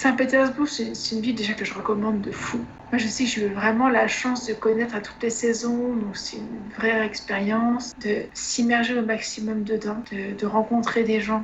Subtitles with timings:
[0.00, 2.58] Saint-Pétersbourg, c'est une ville déjà que je recommande de fou.
[2.92, 5.96] Moi, je sais que j'ai eu vraiment la chance de connaître à toutes les saisons,
[5.96, 11.42] donc c'est une vraie expérience, de s'immerger au maximum dedans, de, de rencontrer des gens.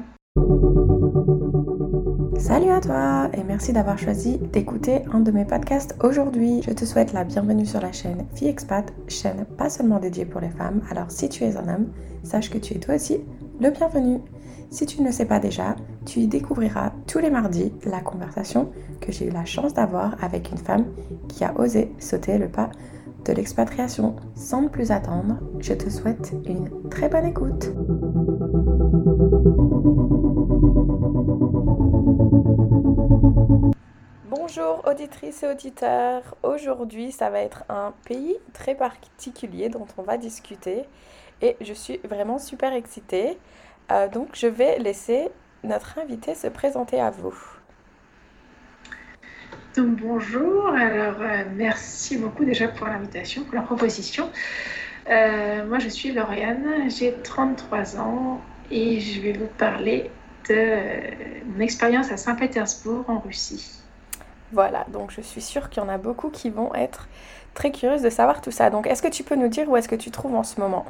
[2.38, 6.62] Salut à toi et merci d'avoir choisi d'écouter un de mes podcasts aujourd'hui.
[6.62, 10.40] Je te souhaite la bienvenue sur la chaîne Fille Expat, chaîne pas seulement dédiée pour
[10.40, 10.80] les femmes.
[10.92, 11.88] Alors si tu es un homme,
[12.22, 13.18] sache que tu es toi aussi
[13.60, 14.20] le bienvenu.
[14.70, 18.70] Si tu ne le sais pas déjà, tu y découvriras tous les mardis la conversation
[19.00, 20.86] que j'ai eu la chance d'avoir avec une femme
[21.28, 22.70] qui a osé sauter le pas
[23.24, 24.16] de l'expatriation.
[24.34, 27.70] Sans plus attendre, je te souhaite une très bonne écoute.
[34.28, 36.36] Bonjour auditrices et auditeurs.
[36.42, 40.84] Aujourd'hui, ça va être un pays très particulier dont on va discuter
[41.42, 43.38] et je suis vraiment super excitée.
[43.90, 45.28] Euh, donc, je vais laisser
[45.62, 47.34] notre invité se présenter à vous.
[49.76, 54.30] Donc bonjour, alors euh, merci beaucoup déjà pour l'invitation, pour la proposition.
[55.10, 58.40] Euh, moi je suis Lauriane, j'ai 33 ans
[58.70, 60.12] et je vais vous parler
[60.48, 60.76] de
[61.46, 63.82] mon expérience à Saint-Pétersbourg en Russie.
[64.52, 67.08] Voilà, donc je suis sûre qu'il y en a beaucoup qui vont être
[67.54, 68.70] très curieuses de savoir tout ça.
[68.70, 70.86] Donc, est-ce que tu peux nous dire où est-ce que tu trouves en ce moment?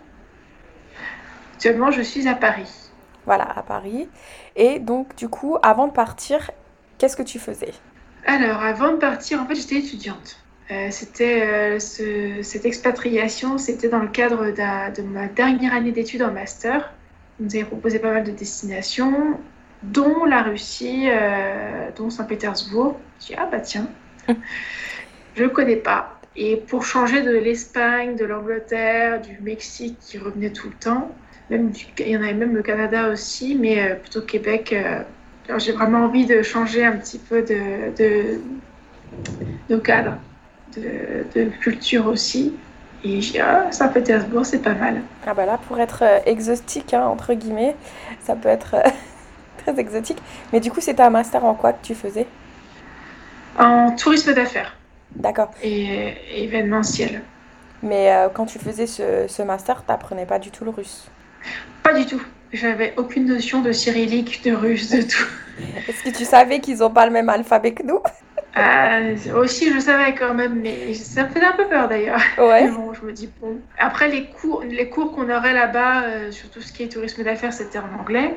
[1.55, 2.84] Actuellement je suis à Paris.
[3.27, 4.11] Voilà, à Paris.
[4.57, 6.51] Et donc, du coup, avant de partir,
[6.99, 7.83] qu'est-ce que tu faisais?
[8.25, 10.47] Alors avant de partir, en fait j'étais étudiante.
[10.71, 11.43] Euh, c'était
[11.77, 16.99] euh, ce- cette expatriation, c'était dans le cadre de ma dernière année d'études en master.
[17.39, 19.47] On nous avait proposé pas mal de destinations,
[19.83, 23.11] dont la Russie, euh, dont Saint-Pétersbourg.
[23.21, 23.95] Je dis ah bah tiens,
[25.35, 26.21] je ne connais pas.
[26.37, 31.71] Et pour changer de l'Espagne, de l'Angleterre, du Mexique qui revenait tout le temps, même
[31.71, 34.73] du- il y en avait même le Canada aussi, mais euh, plutôt Québec.
[34.73, 35.03] euh,
[35.59, 38.41] j'ai vraiment envie de changer un petit peu de, de,
[39.69, 40.19] de cadre,
[40.77, 42.53] de, de culture aussi.
[43.05, 45.03] Et j'ai ah, Saint-Pétersbourg, c'est pas mal.
[45.27, 47.77] Ah bah là, pour être euh, exotique, hein, entre guillemets,
[48.21, 48.77] ça peut être
[49.65, 50.19] très exotique.
[50.53, 52.27] Mais du coup, c'était un master en quoi que tu faisais?
[53.59, 54.77] En tourisme d'affaires
[55.17, 55.51] D'accord.
[55.63, 57.23] et, et événementiel.
[57.83, 61.09] Mais euh, quand tu faisais ce, ce master, t'apprenais pas du tout le russe?
[61.83, 62.23] Pas du tout.
[62.53, 65.27] J'avais aucune notion de cyrillique, de russe, de tout.
[65.89, 68.01] Est-ce que tu savais qu'ils ont pas le même alphabet que nous?
[68.57, 69.01] Ah,
[69.37, 72.21] aussi, je savais quand même, mais ça me faisait un peu peur d'ailleurs.
[72.39, 72.69] Ouais.
[72.75, 73.59] Bon, je me dis bon.
[73.79, 77.25] Après, les cours, les cours qu'on aurait là-bas, euh, sur tout ce qui est tourisme
[77.25, 78.35] d'affaires, c'était en anglais.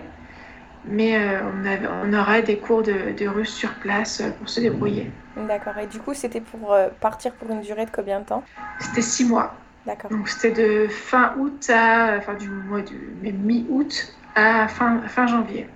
[0.85, 4.49] Mais euh, on, avait, on aurait des cours de, de russe sur place euh, pour
[4.49, 5.11] se débrouiller.
[5.35, 5.77] D'accord.
[5.77, 8.43] Et du coup, c'était pour euh, partir pour une durée de combien de temps?
[8.79, 9.53] C'était six mois.
[9.87, 10.11] D'accord.
[10.11, 15.67] Donc c'était de fin août à, enfin du mois de mi-août à fin, fin janvier.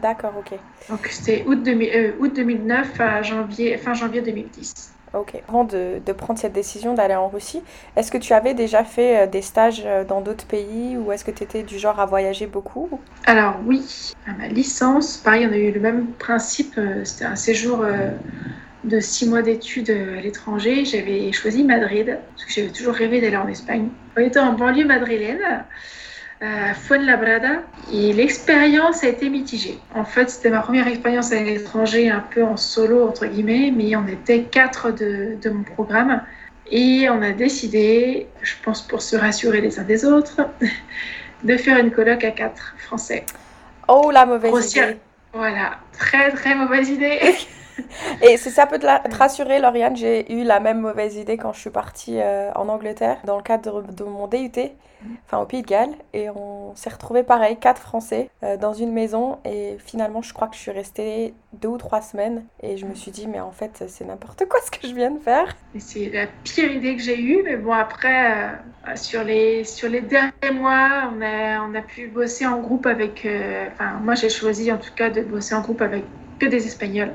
[0.00, 0.58] D'accord, ok.
[0.88, 4.94] Donc c'était août, 2000 euh, août 2009 à janvier, fin janvier 2010.
[5.12, 5.34] Ok.
[5.46, 7.62] Avant de, de prendre cette décision d'aller en Russie,
[7.96, 11.22] est-ce que tu avais déjà fait euh, des stages euh, dans d'autres pays ou est-ce
[11.22, 12.88] que tu étais du genre à voyager beaucoup
[13.26, 16.80] Alors oui, à ma licence, pareil, on a eu le même principe.
[17.04, 18.12] C'était un séjour euh,
[18.84, 20.84] de six mois d'études euh, à l'étranger.
[20.84, 23.88] J'avais choisi Madrid parce que j'avais toujours rêvé d'aller en Espagne.
[24.16, 25.64] On était en banlieue madrilène,
[26.42, 29.78] euh, à Fuenlabrada, et l'expérience a été mitigée.
[29.94, 33.94] En fait, c'était ma première expérience à l'étranger, un peu en solo entre guillemets, mais
[33.96, 36.22] on était quatre de, de mon programme.
[36.70, 40.40] Et on a décidé, je pense pour se rassurer les uns des autres,
[41.44, 43.24] de faire une coloc à quatre français.
[43.88, 44.90] Oh, la mauvaise Grossière.
[44.90, 45.00] idée.
[45.34, 47.18] Voilà, très très mauvaise idée.
[48.22, 51.60] Et si ça peut te, rassurer, Lauriane, j'ai eu la même mauvaise idée quand je
[51.60, 54.50] suis partie euh, en Angleterre dans le cadre de, mon DUT,
[55.26, 58.92] enfin au Pays de Galles, et on s'est retrouvés pareil, quatre Français, euh, dans une
[58.92, 62.86] maison, et finalement je crois que je suis restée deux ou trois semaines, et je
[62.86, 65.56] me suis dit, mais en fait c'est n'importe quoi ce que je viens de faire.
[65.78, 70.00] C'est la pire idée que j'ai eue, mais bon après, euh, sur les sur les
[70.00, 73.26] derniers mois, on a on a pu bosser en groupe avec.
[73.72, 76.04] Enfin, moi j'ai choisi en tout cas de bosser en groupe avec
[76.38, 77.14] que des Espagnols,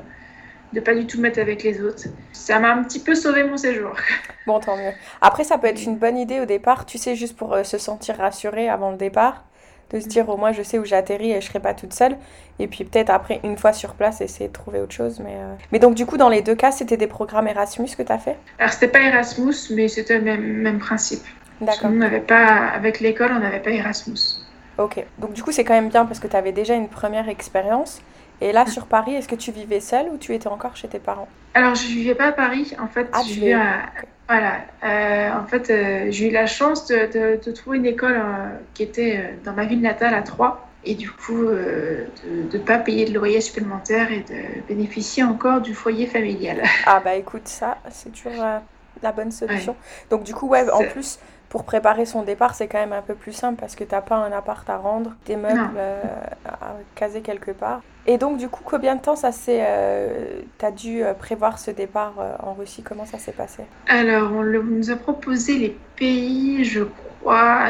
[0.72, 2.04] de pas du tout me mettre avec les autres.
[2.32, 3.92] Ça m'a un petit peu sauvé mon séjour.
[4.46, 4.92] Bon, tant mieux.
[5.20, 7.76] Après, ça peut être une bonne idée au départ, tu sais, juste pour euh, se
[7.76, 9.44] sentir rassuré avant le départ,
[9.90, 12.16] de se dire au moins je sais où j'atterris et je serai pas toute seule.
[12.58, 15.20] Et puis peut-être après, une fois sur place, essayer de trouver autre chose.
[15.20, 18.02] Mais, euh, mais donc, du coup, dans les deux cas, c'était des programmes Erasmus que
[18.02, 18.38] tu as fait?
[18.58, 21.24] Alors c'était pas Erasmus, mais c'était le même même principe.
[21.60, 21.90] D'accord.
[21.90, 24.18] n'avait pas avec l'école, on n'avait pas Erasmus.
[24.78, 25.04] Ok.
[25.18, 28.00] Donc, du coup, c'est quand même bien parce que tu avais déjà une première expérience.
[28.40, 30.98] Et là, sur Paris, est-ce que tu vivais seule ou tu étais encore chez tes
[30.98, 31.28] parents?
[31.54, 33.08] Alors, je vivais pas à Paris, en fait.
[33.12, 33.56] Ah, je vivais.
[34.28, 34.58] Voilà.
[34.84, 38.48] Euh, en fait, euh, j'ai eu la chance de, de- de trouver une école euh,
[38.74, 40.60] qui était dans ma ville natale à Troyes.
[40.84, 42.06] et du coup de
[42.52, 46.62] ne pas payer de loyer supplémentaire et de bénéficier encore du foyer familial.
[46.86, 48.44] Ah bah écoute, ça, c'est toujours
[49.02, 49.74] la bonne solution.
[50.10, 53.14] Donc du coup, ouais, en plus, pour préparer son départ, c'est quand même un peu
[53.14, 56.02] plus simple parce que tu n'as pas un appart à rendre, des meubles euh,
[56.44, 57.80] à caser quelque part.
[58.06, 59.60] Et donc, du coup, combien de temps ça s'est.
[59.62, 62.82] Euh, tu as dû euh, prévoir ce départ en Russie?
[62.82, 63.62] Comment ça s'est passé?
[63.86, 67.68] Alors, on, nous a proposé les pays, je crois,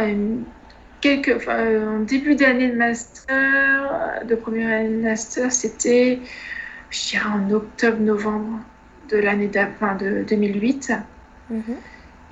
[1.01, 6.19] quelques, en début d'année de master, de première année de master, c'était,
[6.91, 8.61] je dirais, en octobre-novembre
[9.09, 10.93] de l'année de 2008.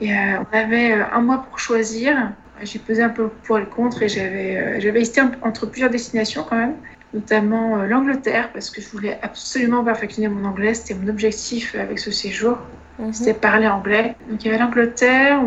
[0.01, 2.33] Et euh, on avait euh, un mois pour choisir.
[2.63, 5.91] J'ai pesé un peu pour et le contre et j'avais euh, j'avais hésité entre plusieurs
[5.91, 6.75] destinations quand même,
[7.13, 10.75] notamment l'Angleterre parce que je voulais absolument perfectionner mon anglais.
[10.75, 12.59] C'était mon objectif avec ce séjour.
[12.99, 13.13] Mhm.
[13.13, 14.15] C'était parler anglais.
[14.31, 15.43] Donc il y avait l'Angleterre,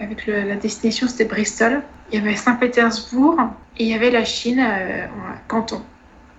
[0.00, 1.82] avec la destination c'était Bristol.
[2.10, 3.38] Il y avait Saint-Pétersbourg
[3.76, 4.64] et il y avait la Chine,
[5.46, 5.82] Canton.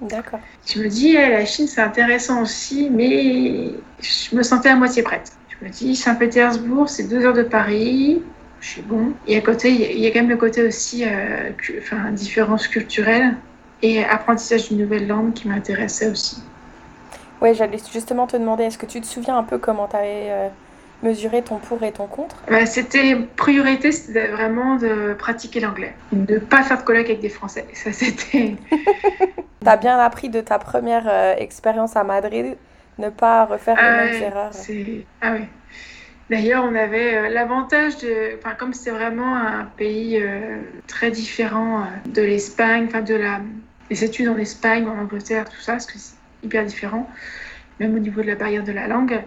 [0.01, 0.39] D'accord.
[0.65, 3.71] Je me dis, eh, la Chine c'est intéressant aussi, mais
[4.01, 5.38] je me sentais à moitié prête.
[5.61, 8.21] Je me dis, Saint-Pétersbourg, c'est deux heures de Paris.
[8.61, 9.13] Je suis bon.
[9.27, 13.35] Et à côté, il y a quand même le côté aussi, euh, enfin, différence culturelle
[13.81, 16.41] et apprentissage d'une nouvelle langue qui m'intéressait aussi.
[17.41, 20.27] Oui, j'allais justement te demander, est-ce que tu te souviens un peu comment tu avais
[20.27, 20.49] euh,
[21.03, 22.35] mesuré ton pour et ton contre?
[22.49, 27.21] Bah, C'était priorité, c'était vraiment de pratiquer l'anglais, de ne pas faire de colloque avec
[27.21, 27.65] des Français.
[27.73, 28.55] Ça, c'était.
[28.71, 32.57] tu as bien appris de ta première euh, expérience à Madrid
[32.99, 34.51] ne pas refaire les ah mêmes erreurs.
[35.21, 35.45] Ah oui.
[36.29, 41.81] D'ailleurs, on avait euh, l'avantage de, enfin, comme c'est vraiment un pays euh, très différent
[41.81, 43.41] euh, de l'Espagne, enfin de la,
[43.89, 47.09] des études en Espagne, en Angleterre, tout ça, parce que c'est hyper différent,
[47.79, 49.21] même au niveau de la barrière de la langue.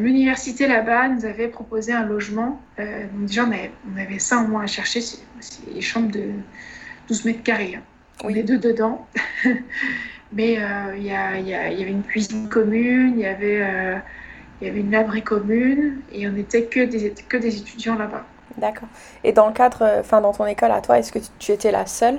[0.00, 2.60] L'université là-bas nous avait proposé un logement.
[2.78, 5.00] donc déjà, on avait, on avait, ça en moins à chercher.
[5.00, 6.30] C'est des chambres de
[7.06, 7.76] 12 mètres carrés.
[7.76, 7.82] Hein.
[8.24, 9.06] On est deux dedans.
[10.32, 13.96] Mais euh, il y, y, avait une cuisine commune, il y avait, euh,
[14.62, 18.24] y avait une laverie commune et on n'était que des, que des étudiants là-bas.
[18.56, 18.88] D'accord.
[19.24, 21.86] Et dans le cadre, enfin dans ton école à toi, est-ce que tu étais la
[21.86, 22.18] seule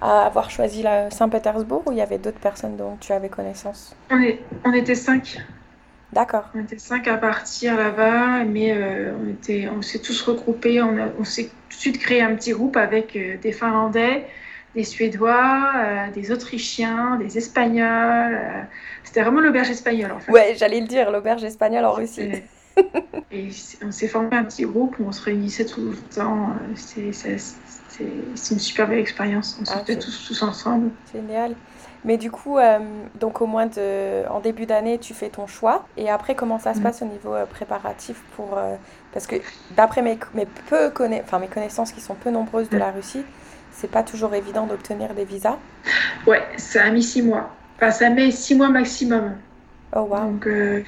[0.00, 3.94] à avoir choisi Saint-Pétersbourg ou il y avait d'autres personnes dont tu avais connaissance?
[4.10, 5.38] On, est, on était cinq.
[6.12, 6.44] D'accord.
[6.54, 10.82] On était cinq à partir là-bas, mais euh, on, était, on s'est tous regroupés.
[10.82, 14.26] On, on s'est tout de suite créé un petit groupe avec des Finlandais,
[14.74, 18.34] des Suédois, euh, des Autrichiens, des Espagnols.
[18.34, 18.62] Euh,
[19.04, 20.32] c'était vraiment l'auberge espagnole en fait.
[20.32, 22.30] Ouais, j'allais le dire, l'auberge espagnole en Russie.
[23.30, 23.48] Et
[23.84, 26.54] on s'est formé un petit groupe où on se réunissait tout le temps.
[26.74, 27.10] C'est
[28.50, 29.58] une super belle expérience.
[29.60, 30.90] On se ah, tous, tous ensemble.
[31.12, 31.54] Génial.
[32.04, 32.78] Mais du coup, euh,
[33.20, 35.86] donc au moins de, en début d'année, tu fais ton choix.
[35.98, 36.82] Et après, comment ça se mm.
[36.82, 38.58] passe au niveau préparatif pour
[39.12, 39.36] Parce que
[39.76, 40.90] d'après mes, mes, peu
[41.22, 42.80] enfin, mes connaissances qui sont peu nombreuses de mm.
[42.80, 43.24] la Russie,
[43.82, 45.58] c'est pas toujours évident d'obtenir des visas
[46.28, 47.52] Ouais, ça a mis six mois.
[47.76, 49.32] Enfin, ça met six mois maximum.
[49.96, 50.30] Oh, wow.
[50.30, 50.84] Donc, euh,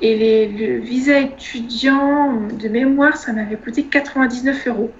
[0.00, 4.90] et les, le visa étudiant de mémoire, ça m'avait coûté 99 euros.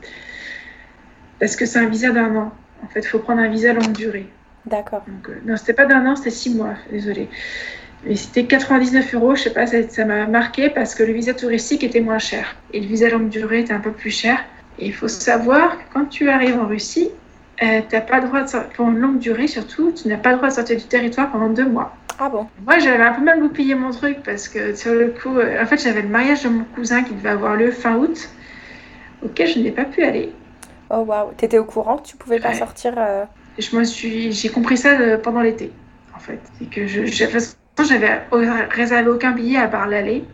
[1.40, 2.52] Parce que c'est un visa d'un an.
[2.84, 4.28] En fait, il faut prendre un visa longue durée.
[4.66, 5.02] D'accord.
[5.08, 7.30] Donc, euh, non, c'était pas d'un an, c'était six mois, désolé.
[8.04, 11.82] Mais c'était 99 euros, je sais pas, ça m'a marqué parce que le visa touristique
[11.82, 12.56] était moins cher.
[12.74, 14.44] Et le visa longue durée était un peu plus cher.
[14.78, 17.10] Et il faut savoir que quand tu arrives en Russie,
[17.62, 20.30] euh, t'as pas le droit de sortir, pour une longue durée surtout, tu n'as pas
[20.30, 21.94] le droit de sortir du territoire pendant deux mois.
[22.18, 22.46] Ah bon?
[22.64, 25.66] Moi, j'avais un peu mal goupillé mon truc parce que sur le coup, euh, en
[25.66, 28.28] fait, j'avais le mariage de mon cousin qui devait avoir lieu fin août,
[29.24, 30.32] auquel je n'ai pas pu aller.
[30.90, 33.24] Oh waouh T'étais au courant que tu pouvais pas sortir euh
[33.58, 35.72] Je me suis, j'ai compris ça pendant l'été,
[36.14, 36.40] en fait.
[36.58, 38.22] C'est que je, j'avais
[38.70, 40.24] réservé aucun billet à part l'aller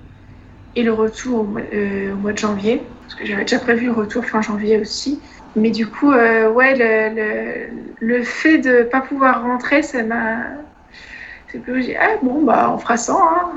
[0.74, 4.42] et le retour au mois de janvier, parce que j'avais déjà prévu le retour fin
[4.42, 5.20] janvier aussi.
[5.56, 7.68] Mais du coup, euh, ouais, le, le,
[8.00, 10.38] le, fait de ne pas pouvoir rentrer, ça m'a.
[11.50, 13.14] C'est que j'ai ah bon, bah, on fera ça.
[13.14, 13.52] Hein.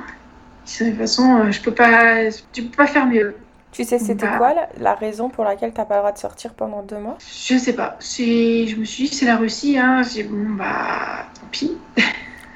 [0.80, 3.36] De toute façon, euh, je peux pas, tu peux pas faire mieux.
[3.72, 4.38] Tu sais, c'était bah.
[4.38, 7.18] quoi la, raison pour laquelle tu n'as pas le droit de sortir pendant deux mois?
[7.20, 7.98] Je sais pas.
[8.00, 9.78] Je me suis dit, c'est la Russie.
[9.78, 10.02] Hein.
[10.04, 11.78] J'ai bon, bah, tant pis.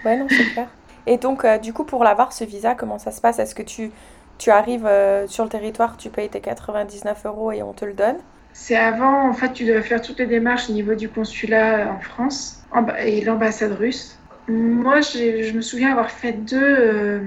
[0.06, 0.68] Ouais, non, c'est clair.
[1.08, 3.39] Et donc, euh, du coup, pour l'avoir, ce visa, comment ça se passe?
[3.39, 3.89] Est-ce que tu,
[4.38, 4.88] tu arrives
[5.25, 8.18] sur le territoire, tu payes tes 99 euros et on te le donne?
[8.57, 12.00] C'est avant, en fait, tu dois faire toutes les démarches au niveau du consulat en
[12.00, 12.63] France
[13.05, 14.17] et l'ambassade russe.
[14.47, 17.19] Moi, je me souviens avoir fait deux, euh,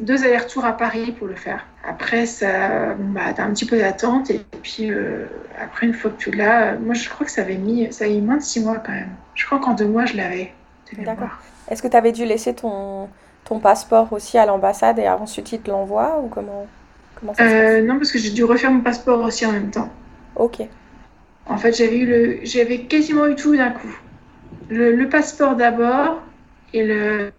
[0.00, 1.66] deux allers-retours à Paris pour le faire.
[1.86, 5.26] Après, ça, bah, t'as un petit peu d'attente et puis euh,
[5.60, 8.08] après, une fois que tu l'as, moi, je crois que ça avait mis, ça a
[8.08, 9.10] mis moins de six mois quand même.
[9.34, 10.52] Je crois qu'en deux mois, je l'avais.
[10.96, 11.40] D'accord.
[11.68, 13.08] Est-ce que tu avais dû laisser ton,
[13.44, 16.68] ton passeport aussi à l'ambassade et ensuite ils te l'envoient ou comment,
[17.18, 17.84] comment ça se euh, passe?
[17.84, 19.90] Non, parce que j'ai dû refaire mon passeport aussi en même temps.
[20.38, 20.60] Ok.
[21.46, 23.94] En fait, j'avais eu le, j'avais quasiment eu tout d'un coup.
[24.70, 26.22] le, passeport d'abord
[26.74, 27.32] et le,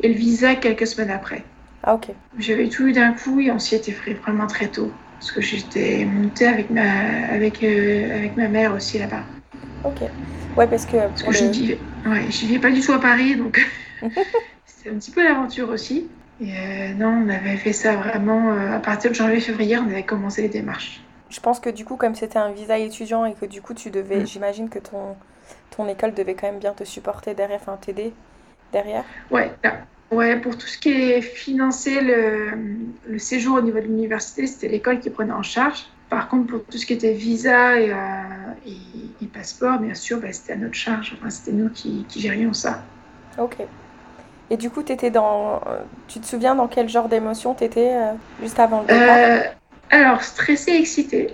[0.00, 1.44] et le visa quelques semaines après.
[1.82, 2.08] Ah, ok.
[2.38, 4.90] J'avais tout eu d'un coup et on s'y était fait vraiment très tôt.
[5.18, 9.22] Parce que j'étais montée avec ma, avec, euh, avec ma mère aussi là-bas.
[9.84, 10.00] Ok.
[10.56, 10.96] Ouais, parce que.
[10.96, 13.60] Parce que je ne ouais, vivais pas du tout à Paris, donc
[14.66, 16.08] c'était un petit peu l'aventure aussi.
[16.40, 20.04] Et euh, non, on avait fait ça vraiment euh, à partir de janvier-février, on avait
[20.04, 21.02] commencé les démarches.
[21.30, 23.90] Je pense que du coup, comme c'était un visa étudiant et que du coup, tu
[23.90, 24.26] devais, mm.
[24.26, 25.16] j'imagine que ton,
[25.70, 28.12] ton école devait quand même bien te supporter derrière, enfin t'aider
[28.72, 29.04] derrière.
[29.30, 29.52] Ouais,
[30.10, 32.52] ouais, pour tout ce qui est financé, le,
[33.06, 35.86] le séjour au niveau de l'université, c'était l'école qui prenait en charge.
[36.08, 37.96] Par contre, pour tout ce qui était visa et, euh,
[39.22, 41.16] et, passeport, bien sûr, bah, c'était à notre charge.
[41.16, 42.82] Enfin, c'était nous qui, qui gérions ça.
[43.38, 43.58] Ok.
[44.50, 45.60] Et du coup, étais dans...
[46.08, 49.16] tu te souviens dans quel genre d'émotion tu étais euh, juste avant le départ?
[49.16, 49.40] Euh,
[49.90, 51.28] Alors, stressée, excitée.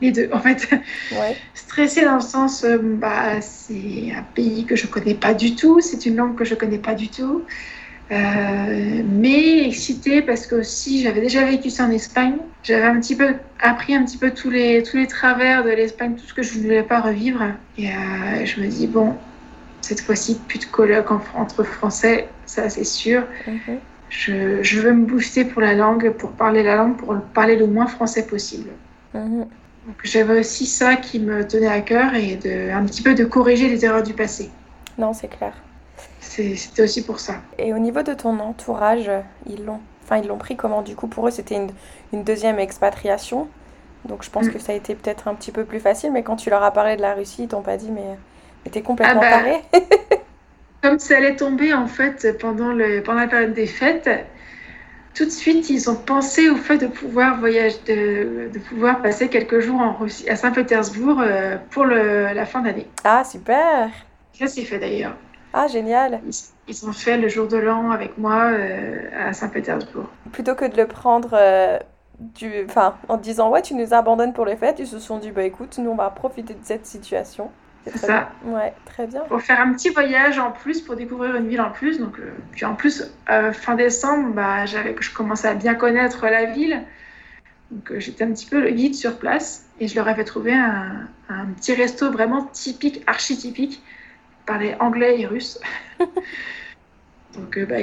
[0.00, 0.68] Les deux, en fait.
[1.12, 1.36] Ouais.
[1.54, 5.80] Stressée dans le sens, euh, bah, c'est un pays que je connais pas du tout,
[5.80, 7.44] c'est une langue que je connais pas du tout.
[8.10, 12.36] mais excitée parce que aussi j'avais déjà vécu ça en Espagne.
[12.62, 16.14] J'avais un petit peu appris un petit peu tous les, tous les travers de l'Espagne,
[16.14, 17.42] tout ce que je ne voulais pas revivre.
[17.76, 17.88] Et
[18.46, 19.16] je me dis, bon,
[19.80, 23.24] cette fois-ci, plus de colloques entre français, ça c'est sûr.
[23.46, 23.78] Mhm.
[24.16, 27.86] Je, veux me booster pour la langue, pour parler la langue, pour parler le moins
[27.86, 28.70] français possible.
[29.12, 29.40] Mhm.
[29.86, 33.24] Donc j'avais aussi ça qui me tenait à cœur et de, un petit peu de
[33.24, 34.50] corriger les erreurs du passé.
[34.96, 35.52] Non, c'est clair.
[36.20, 37.34] C'était aussi pour ça.
[37.58, 39.10] Et au niveau de ton entourage,
[39.46, 40.82] ils l'ont enfin, ils l'ont pris comment?
[40.82, 41.70] Du coup, pour eux, c'était une,
[42.12, 43.48] une, deuxième expatriation.
[44.04, 44.52] Donc je pense mm.
[44.52, 46.72] que ça a été peut-être un petit peu plus facile, mais quand tu leur as
[46.72, 48.16] parlé de la Russie, ils t'ont pas dit, mais
[48.66, 49.42] était complètement ah
[49.72, 49.78] bah,
[50.84, 54.10] Comme ça allait tomber en fait pendant, le, pendant la période des fêtes,
[55.14, 59.28] tout de suite ils ont pensé au fait de pouvoir voyager, de, de pouvoir passer
[59.28, 62.86] quelques jours en Russie, à Saint-Pétersbourg euh, pour le, la fin d'année.
[63.02, 63.92] Ah super
[64.34, 65.16] Ça s'est fait d'ailleurs.
[65.54, 66.20] Ah génial
[66.68, 70.10] ils, ont fait le jour de l'an avec moi euh, à Saint-Pétersbourg.
[70.32, 71.78] Plutôt que de le prendre euh,
[72.18, 72.66] du,
[73.08, 75.78] en disant ouais tu nous abandonnes pour les fêtes, ils se sont dit bah écoute
[75.78, 77.50] nous on va profiter de cette situation.
[77.86, 78.32] C'est ça.
[78.44, 79.20] Ouais, très bien.
[79.22, 81.98] Pour faire un petit voyage en plus, pour découvrir une ville en plus.
[81.98, 86.46] Donc, euh, puis en plus, euh, fin décembre, bah, je commençais à bien connaître la
[86.46, 86.82] ville.
[87.70, 90.54] Donc, euh, j'étais un petit peu le guide sur place et je leur avais trouvé
[90.54, 93.82] un, un petit resto vraiment typique, archétypique,
[94.46, 95.60] parlait anglais et russe.
[95.98, 97.76] donc, bah,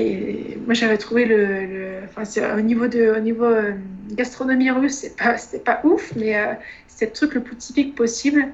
[0.65, 3.53] moi, j'avais trouvé le, le au niveau de, au niveau
[4.09, 6.35] gastronomie russe, c'est pas, c'était pas ouf, mais
[6.87, 8.47] c'était le truc le plus typique possible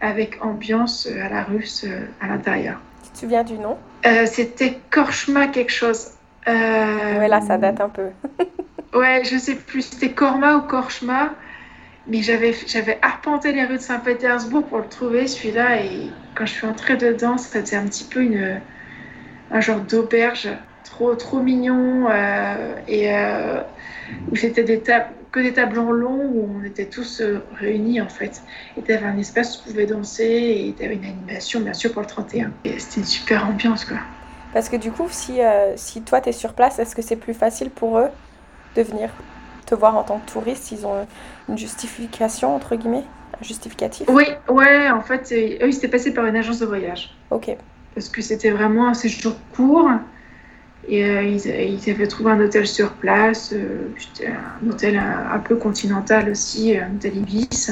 [0.00, 2.80] avec ambiance euh, à la russe euh, à l'intérieur.
[3.04, 3.78] Tu te souviens du nom?
[4.06, 6.10] Euh, C'était Korchma quelque chose.
[6.48, 7.26] Euh...
[7.26, 8.08] là, ça date un peu.
[8.94, 11.34] ouais, je sais plus, c'était Korma ou Korchma.
[12.08, 15.82] Mais j'avais, j'avais arpenté les rues de Saint-Pétersbourg pour le trouver, celui-là.
[15.82, 18.60] Et quand je suis entrée dedans, c'était un petit peu une,
[19.50, 20.48] un genre d'auberge
[20.84, 22.08] trop, trop mignon.
[22.86, 23.12] et
[24.30, 28.08] où c'était des tables que des tablons longs où on était tous euh, réunis en
[28.08, 28.42] fait.
[28.78, 31.74] Et tu avais un espace où tu pouvais danser et tu avais une animation bien
[31.74, 32.52] sûr pour le 31.
[32.64, 33.98] Et c'était une super ambiance quoi.
[34.54, 37.16] Parce que du coup, si, euh, si toi tu es sur place, est-ce que c'est
[37.16, 38.08] plus facile pour eux
[38.76, 39.10] de venir
[39.66, 40.72] te voir en tant que touriste?
[40.72, 41.06] Ils ont
[41.50, 43.04] une justification entre guillemets
[43.38, 44.08] un justificatif?
[44.08, 47.14] Oui, ouais, en fait, eux ils s'étaient passés par une agence de voyage.
[47.30, 47.54] Ok.
[47.94, 49.90] Parce que c'était vraiment un séjour court.
[50.88, 53.88] Et euh, ils, avaient trouvé un hôtel sur place, euh,
[54.62, 57.70] un hôtel un, peu continental aussi, un hôtel Ibis.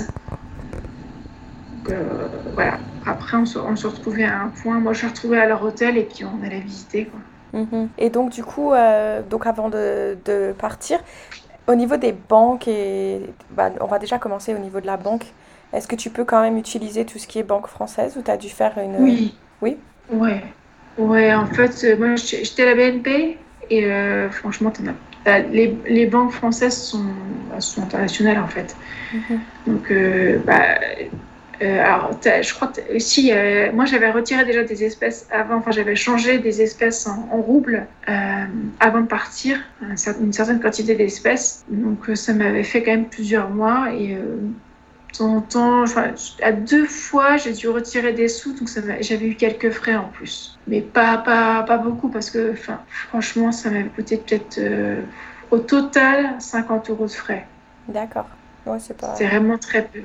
[1.76, 2.78] Donc euh, voilà.
[3.06, 4.80] Après, on se, on se, retrouvait à un point.
[4.80, 7.06] Moi, je retrouvais à leur hôtel et puis on allait visiter.
[7.06, 7.60] Quoi.
[7.60, 7.88] Mhm.
[7.98, 8.72] Et donc, du coup,
[9.30, 10.98] donc avant de, de, partir,
[11.68, 15.26] au niveau des banques, et, bah, on va déjà commencer au niveau de la banque.
[15.72, 18.30] Est-ce que tu peux quand même utiliser tout ce qui est banque française ou tu
[18.30, 18.96] as dû faire une.
[18.96, 19.36] Oui.
[19.60, 19.76] Oui
[20.10, 20.42] Ouais.
[20.98, 23.38] Ouais, en fait, euh, moi j'étais à la BNP
[23.70, 24.72] et euh, franchement,
[25.26, 27.06] les, les, banques françaises sont,
[27.58, 28.76] sont internationales en fait.
[29.12, 29.40] Mhm.
[29.66, 30.78] Donc, euh, bah,
[31.60, 33.32] alors, je crois que si,
[33.72, 37.86] moi j'avais retiré déjà des espèces avant, enfin j'avais changé des espèces en, en roubles
[38.80, 41.64] avant de partir, une certaine quantité d'espèces.
[41.70, 44.18] Donc ça m'avait fait quand même plusieurs mois et
[45.16, 45.84] temps en temps,
[46.42, 48.68] à deux fois, j'ai dû retirer des sous, donc
[49.00, 50.58] j'avais eu quelques frais en plus.
[50.66, 55.02] Mais pas, pas, pas beaucoup, parce que enfin, franchement, ça m'avait coûté peut-être euh,
[55.50, 57.46] au total 50 euros de frais.
[57.88, 58.26] D'accord.
[58.66, 59.14] Ouais, c'est pas...
[59.14, 60.00] vraiment très peu.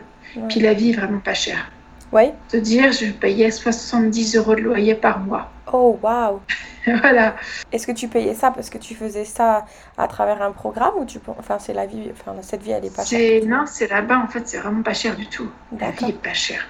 [0.49, 1.71] Puis la vie est vraiment pas chère.
[2.11, 2.31] Oui.
[2.49, 5.51] Te dire, je payais 70 euros de loyer par mois.
[5.71, 6.41] Oh, waouh
[6.85, 7.35] voilà.
[7.71, 9.65] Est-ce que tu payais ça parce que tu faisais ça
[9.97, 12.95] à travers un programme ou tu enfin c'est la vie enfin cette vie elle est
[12.95, 15.49] pas chère Non, c'est là-bas en fait, c'est vraiment pas cher du tout.
[15.79, 16.65] La vie est pas chère.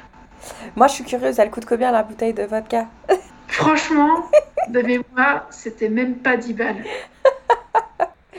[0.75, 2.87] Moi, je suis curieuse, elle coûte combien la bouteille de vodka?
[3.47, 4.25] Franchement,
[4.69, 6.83] de mémoire, c'était même pas 10 balles.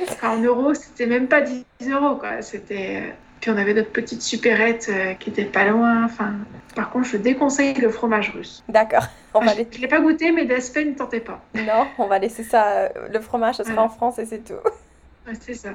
[0.02, 2.42] Enfin, en euros, c'était même pas 10 euros, quoi.
[2.42, 3.14] C'était...
[3.40, 6.04] Puis on avait notre petite supérette euh, qui était pas loin.
[6.04, 6.34] Enfin,
[6.74, 8.62] par contre, je déconseille le fromage russe.
[8.68, 9.04] D'accord.
[9.34, 11.40] On va je ne l'ai pas goûté, mais d'aspect, ne tentez pas.
[11.54, 12.66] Non, on va laisser ça.
[12.72, 13.88] euh, Le fromage, ce sera Voilà.
[13.88, 14.54] en France et c'est tout.
[15.26, 15.68] Ouais, c'est ça.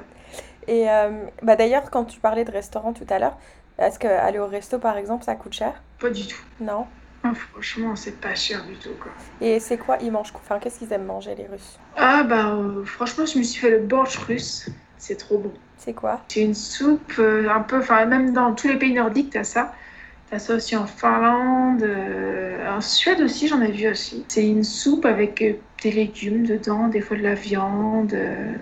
[0.66, 3.38] Et euh, bah d'ailleurs, quand tu parlais de restaurant tout à l'heure,
[3.78, 5.80] est-ce que aller au resto, par exemple, ça coûte cher?
[6.00, 6.42] Pas du tout.
[6.60, 6.86] Non?
[7.22, 9.12] Ah, franchement, c'est pas cher du tout, quoi.
[9.40, 10.32] Et c'est quoi ils mangent?
[10.34, 11.78] Enfin, qu'est-ce qu'ils aiment manger, les Russes?
[11.96, 14.68] Ah, bah, euh, franchement, je me suis fait le borsch russe.
[14.98, 15.52] C'est trop bon.
[15.78, 16.20] C'est quoi?
[16.28, 19.72] C'est une soupe euh, un peu, enfin même dans tous les pays nordiques, t'as ça.
[20.30, 24.24] T'as ça aussi en Finlande, euh, en Suède aussi, j'en ai vu aussi.
[24.26, 25.52] C'est une soupe avec euh,
[25.84, 28.12] des légumes dedans, des fois de la viande.
[28.14, 28.52] euh,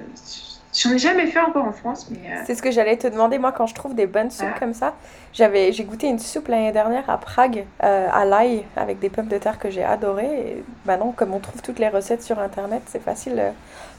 [0.77, 3.39] J'en ai jamais fait encore en France, mais euh, C'est ce que j'allais te demander,
[3.39, 4.59] moi, quand je trouve des bonnes soupes Ah.
[4.59, 4.95] comme ça.
[5.33, 9.29] J'avais, j'ai goûté une soupe l'année dernière à Prague, euh, à l'ail, avec des pommes
[9.29, 10.25] de terre que j'ai adoré.
[10.27, 13.51] Et maintenant, comme on trouve toutes les recettes sur Internet, c'est facile, euh,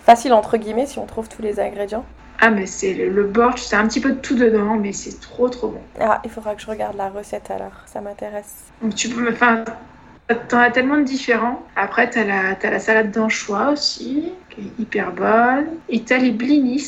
[0.03, 2.03] facile entre guillemets si on trouve tous les ingrédients.
[2.39, 5.49] Ah mais c'est le, le c'est un petit peu de tout dedans, mais c'est trop
[5.49, 5.81] trop bon.
[5.99, 8.65] Ah, il faudra que je regarde la recette alors, ça m'intéresse.
[8.81, 9.63] Donc tu peux, enfin,
[10.49, 11.63] t'en as tellement de différents.
[11.75, 15.67] Après t'as la, t'as la salade d'anchois aussi, qui est hyper bonne.
[15.89, 16.85] Et t'as les blinis.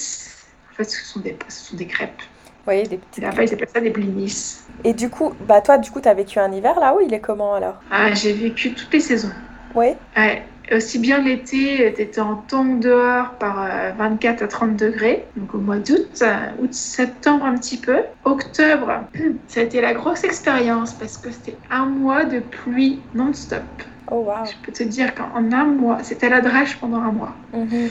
[0.71, 2.21] En fait, ce sont des, ce sont des crêpes.
[2.65, 4.57] Voyez, des petites Là-bas, ils appellent ça des blinis.
[4.83, 7.55] Et du coup, bah toi, du coup, t'as vécu un hiver là-haut, il est comment
[7.55, 7.75] alors?
[7.89, 9.31] Ah, j'ai vécu toutes les saisons.
[9.73, 9.93] Oui?
[10.17, 15.53] Ouais, aussi bien l'été, t'étais en tongs dehors par euh, 24 à 30 degrés, donc
[15.53, 17.99] au mois d'août, euh, août-septembre un petit peu.
[18.23, 19.03] Octobre,
[19.47, 23.61] ça a été la grosse expérience parce que c'était un mois de pluie non-stop.
[24.09, 24.45] Oh waouh.
[24.45, 27.35] Je peux te dire qu'en un mois, c'était la drèche pendant un mois.
[27.53, 27.89] Mhm.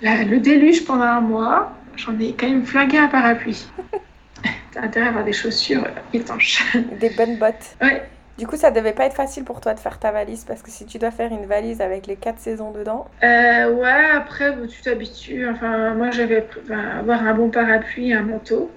[0.00, 3.66] La- le déluge pendant un mois, j'en ai quand même flingué un parapluie.
[4.72, 6.62] T'as intérêt à avoir des chaussures euh, étanches.
[7.00, 7.76] Des bonnes bottes.
[7.80, 8.02] Ouais.
[8.38, 10.70] Du coup, ça devait pas être facile pour toi de faire ta valise parce que
[10.70, 14.66] si tu dois faire une valise avec les quatre saisons dedans, Euh, ouais, après, bon,
[14.68, 15.48] tu t'habitues.
[15.48, 18.76] Enfin, moi, j'avais enfin, avoir un bon parapluie un manteau.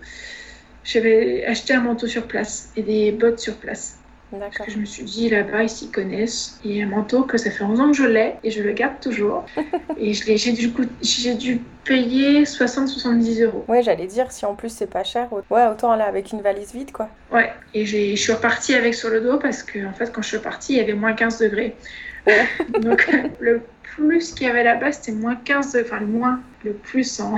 [0.83, 4.03] J'avais acheté un manteau sur place et des bottes sur place.
[4.49, 6.59] Parce que je me suis dit, là-bas, ils s'y connaissent.
[6.63, 8.99] Et un manteau que ça fait 11 ans que je l'ai et je le garde
[9.01, 9.51] toujours.
[9.95, 10.73] et je l'ai- j'ai dû,
[11.38, 13.65] dû payer 60-70 euros.
[13.67, 16.73] Ouais, j'allais dire, si en plus c'est pas cher, ouais, autant aller avec une valise
[16.73, 17.09] vide quoi.
[17.31, 20.27] Ouais, et je suis repartie avec sur le dos parce que, en fait, quand je
[20.27, 21.75] suis repartie, il y avait moins 15 degrés.
[22.81, 23.61] Donc, le
[23.95, 25.89] plus qu'il y avait là-bas, c'était moins 15 degrés.
[25.89, 27.35] Enfin, le moins, le plus en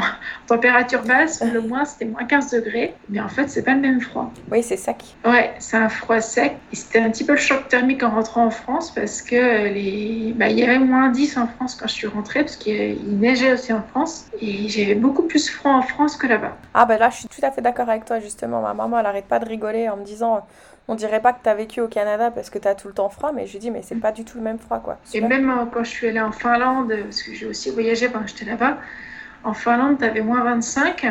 [0.47, 2.93] température basse, le moins, c'était moins 15 degrés.
[3.09, 4.31] Mais en fait, c'est pas le même froid.
[4.51, 4.97] Oui, c'est sec.
[5.25, 6.53] Ouais, c'est un froid sec.
[6.71, 10.33] Et c'était un petit peu le choc thermique en rentrant en France parce que les...
[10.35, 13.53] bah, il y avait moins 10 en France quand je suis rentrée parce qu'il neigeait
[13.53, 14.25] aussi en France.
[14.41, 16.57] Et j'avais beaucoup plus froid en France que là-bas.
[16.73, 18.61] Ah ben là, je suis tout à fait d'accord avec toi justement.
[18.61, 20.45] Ma maman, elle arrête pas de rigoler en me disant,
[20.87, 23.31] on dirait pas que t'as vécu au Canada parce que t'as tout le temps froid,
[23.31, 24.97] mais je lui dis, mais c'est pas du tout le même froid quoi.
[25.13, 28.25] Et même euh, quand je suis allée en Finlande, parce que j'ai aussi voyagé pendant
[28.25, 28.77] que j'étais là-bas,
[29.43, 31.05] en Finlande, tu avais moins 25,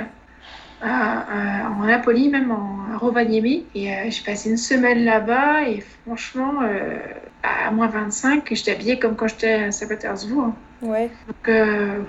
[0.80, 3.66] à- à- en Napoli, même en, à Rovaniemi.
[3.74, 6.98] Et euh, j'ai passé une semaine là-bas, et franchement, euh,
[7.42, 10.54] à moins 25, j'étais habillée comme quand j'étais à Saint-Pétersbourg.
[10.80, 12.00] Ouais, Donc, euh,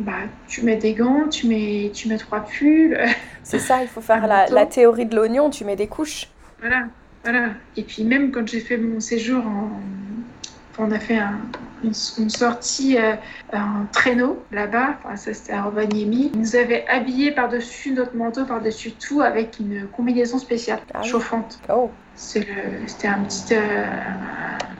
[0.00, 2.98] bah, tu mets des gants, tu mets, tu mets trois pulls,
[3.42, 6.28] c'est ça, il faut faire Un la, la théorie de l'oignon, tu mets des couches.
[6.58, 6.88] voilà,
[7.24, 7.54] voilà.
[7.76, 9.80] Et puis même quand j'ai fait mon séjour en...
[10.78, 11.40] On a fait un-
[11.82, 13.14] une, une sortie euh,
[13.52, 16.30] en traîneau là-bas, enfin, ça c'était à Rovaniemi.
[16.34, 21.10] Ils nous avaient habillés par-dessus notre manteau, par-dessus tout, avec une combinaison spéciale, Ah oui.
[21.10, 21.60] chauffante.
[21.68, 23.84] Oh, C'était un petit, euh,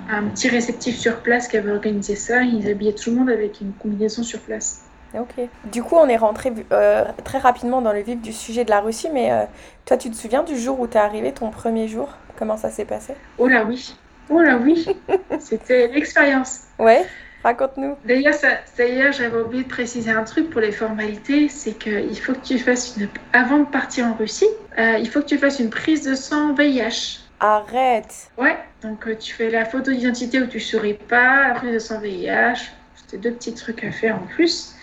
[0.08, 2.42] un petit réceptif sur place qui avait organisé ça.
[2.42, 4.89] Ils habillaient tout le monde avec une combinaison sur place.
[5.14, 5.48] Ok.
[5.64, 8.80] Du coup, on est rentré euh, très rapidement dans le vif du sujet de la
[8.80, 9.44] Russie, mais euh,
[9.84, 12.10] toi, tu te souviens du jour où t'es arrivé, ton premier jour?
[12.38, 13.14] Comment ça s'est passé?
[13.38, 13.96] Oh là oui,
[14.30, 14.86] oh là oui,
[15.38, 16.60] c'était l'expérience.
[16.78, 17.04] Ouais,
[17.42, 17.96] raconte-nous.
[18.04, 22.58] D'ailleurs, j'avais oublié de préciser un truc pour les formalités, c'est qu'il faut que tu
[22.58, 26.06] fasses une, avant de partir en Russie, euh, il faut que tu fasses une prise
[26.06, 27.20] de sang VIH.
[27.40, 28.30] Arrête!
[28.36, 31.98] Ouais, donc tu fais la photo d'identité où tu souris pas, la prise de sang
[32.00, 34.76] VIH, c'était deux petits trucs à faire en plus.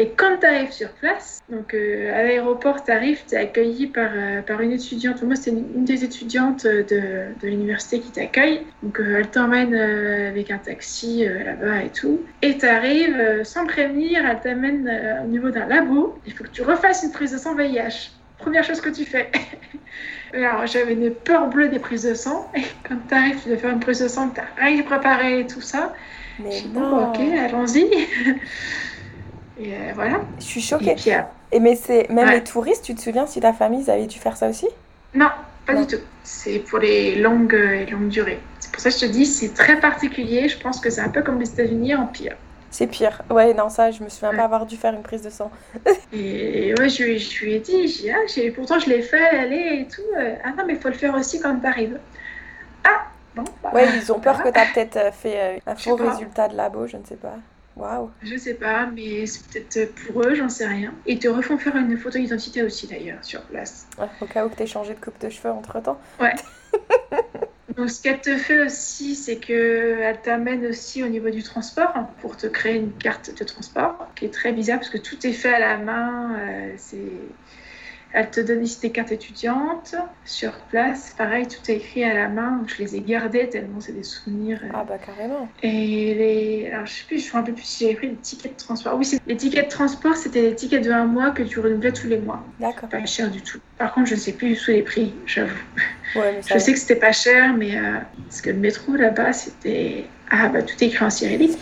[0.00, 3.86] Et quand tu arrives sur place, donc euh, à l'aéroport, tu arrives, tu es accueilli
[3.86, 5.22] par, euh, par une étudiante.
[5.22, 8.62] Moi, c'est une, une des étudiantes de, de l'université qui t'accueille.
[8.82, 12.22] Donc, euh, elle t'emmène avec un taxi là-bas et tout.
[12.40, 14.90] Et tu arrives sans prévenir, elle t'amène
[15.22, 16.18] au niveau d'un labo.
[16.24, 18.12] Il faut que tu refasses une prise de sang VIH.
[18.38, 19.30] Première chose que tu fais.
[20.32, 22.50] Alors, j'avais une peur bleue des prises de sang.
[22.56, 25.40] Et quand tu arrives, tu dois faire une prise de sang, tu n'as rien préparé
[25.40, 25.92] et tout ça.
[26.38, 27.84] Mais Je dis, bon, ok, allons-y.
[29.60, 30.20] Et euh, voilà.
[30.38, 30.94] Je suis Et choquée.
[30.94, 31.20] puis, euh,
[31.52, 32.36] Et mais c'est même Ouais.
[32.36, 34.68] les touristes, tu te souviens si ta famille ils avaient dû faire ça aussi?
[35.14, 35.28] non,
[35.66, 36.02] pas du tout.
[36.22, 38.40] C'est pour les longues et longues durées.
[38.60, 40.48] C'est pour ça que je te dis, c'est très particulier.
[40.48, 42.36] Je pense que c'est un peu comme les États-Unis en pire.
[42.70, 43.22] C'est pire.
[43.28, 45.50] Ouais, non, ça, je me souviens pas avoir dû faire une prise de sang.
[46.12, 48.18] et ouais, je, je, lui ai dit, j'ai, ah,
[48.54, 50.02] pourtant je l'ai fait aller et tout.
[50.44, 51.98] Ah non, mais il faut le faire aussi quand t'arrives.
[52.84, 53.44] Ah, bon.
[53.62, 56.48] Bah, ouais, ils ont peur que tu as peut-être euh, fait euh, un faux résultat
[56.48, 57.34] de labo, je ne sais pas.
[57.76, 58.10] Waouh.
[58.22, 60.92] Je sais pas, mais c'est peut-être pour eux, j'en sais rien.
[61.06, 63.86] Et ils te refont faire une photo d'identité aussi d'ailleurs sur place.
[63.98, 66.00] Ouais, au cas où tu aies changé de coupe de cheveux entre temps.
[66.20, 66.34] Ouais.
[67.76, 72.36] Donc, ce qu'elle te fait aussi, c'est qu'elle t'amène aussi au niveau du transport pour
[72.36, 75.54] te créer une carte de transport qui est très bizarre parce que tout est fait
[75.54, 76.36] à la main.
[76.38, 76.98] Euh, c'est
[78.12, 79.94] elle te donne ici des cartes étudiantes
[80.24, 81.14] sur place.
[81.16, 82.62] Pareil, tout est écrit à la main.
[82.66, 84.60] Je les ai gardées tellement c'est des souvenirs.
[84.74, 85.48] Ah bah carrément.
[85.62, 86.70] Et les...
[86.72, 88.96] Alors je sais plus, je me rappelle plus si j'avais pris des tickets de transport.
[88.96, 92.08] Oui, les tickets de transport, c'était des tickets de un mois que tu renouvelais tous
[92.08, 92.44] les mois.
[92.58, 92.88] D'accord.
[92.88, 93.60] Pas cher du tout.
[93.78, 95.54] Par contre, je ne sais plus sous les prix, j'avoue.
[96.16, 100.06] Ouais, je sais que c'était pas cher, mais euh, parce que le métro là-bas, c'était
[100.30, 101.58] ah bah tout est écrit en cyrillique.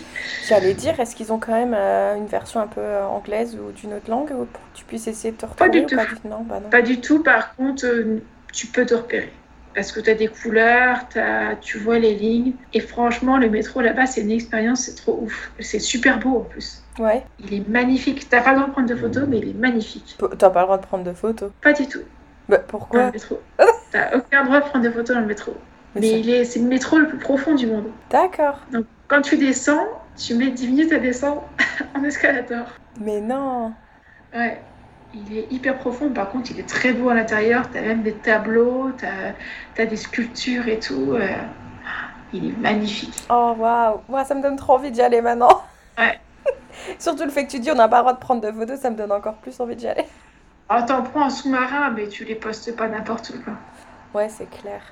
[0.47, 3.73] J'allais dire, est-ce qu'ils ont quand même euh, une version un peu euh, anglaise ou
[3.73, 5.97] d'une autre langue pour que tu puisses essayer de te repérer Pas du tout.
[5.97, 6.29] Pas du...
[6.29, 6.69] Non, bah non.
[6.71, 7.23] Pas du tout.
[7.23, 9.33] Par contre, euh, tu peux te repérer.
[9.75, 12.53] Parce que tu as des couleurs, as, tu vois les lignes.
[12.75, 15.51] Et franchement, le métro là-bas, c'est une expérience, c'est trop ouf.
[15.61, 16.83] C'est super beau en plus.
[16.99, 17.25] Ouais.
[17.39, 18.29] Il est magnifique.
[18.29, 20.19] T'as pas le droit de prendre de photos, mais il est magnifique.
[20.39, 21.51] T'as pas le droit de prendre de photos?
[21.63, 22.03] Pas du tout.
[22.49, 23.01] Bah pourquoi?
[23.01, 23.41] Dans le métro.
[23.93, 25.55] T'as aucun droit de prendre de photos dans le métro.
[25.95, 27.87] Mais, il est, c'est le métro le plus profond du monde.
[28.11, 28.61] D'accord.
[28.73, 31.45] Donc quand tu descends, tu mets 10 minutes à descendre
[31.95, 32.67] en escalator.
[33.01, 33.73] Mais non
[34.35, 34.61] Ouais.
[35.15, 37.71] Il est hyper profond, par contre, il est très beau à l'intérieur.
[37.71, 41.15] Tu as même des tableaux, tu as, des sculptures et tout.
[41.15, 41.29] Euh,
[42.35, 43.25] il est magnifique.
[43.31, 44.25] Oh, waouh wow.
[44.25, 45.63] Ça me donne trop envie d'y aller maintenant.
[45.97, 46.21] Ouais.
[46.99, 48.79] Surtout le fait que tu dis on n'a pas le droit de prendre de photos,
[48.79, 50.05] ça me donne encore plus envie d'y aller.
[50.69, 53.43] Ah, t'en prends un sous-marin, mais tu les postes pas n'importe où.
[53.43, 53.55] Quoi.
[54.15, 54.83] Ouais, c'est clair.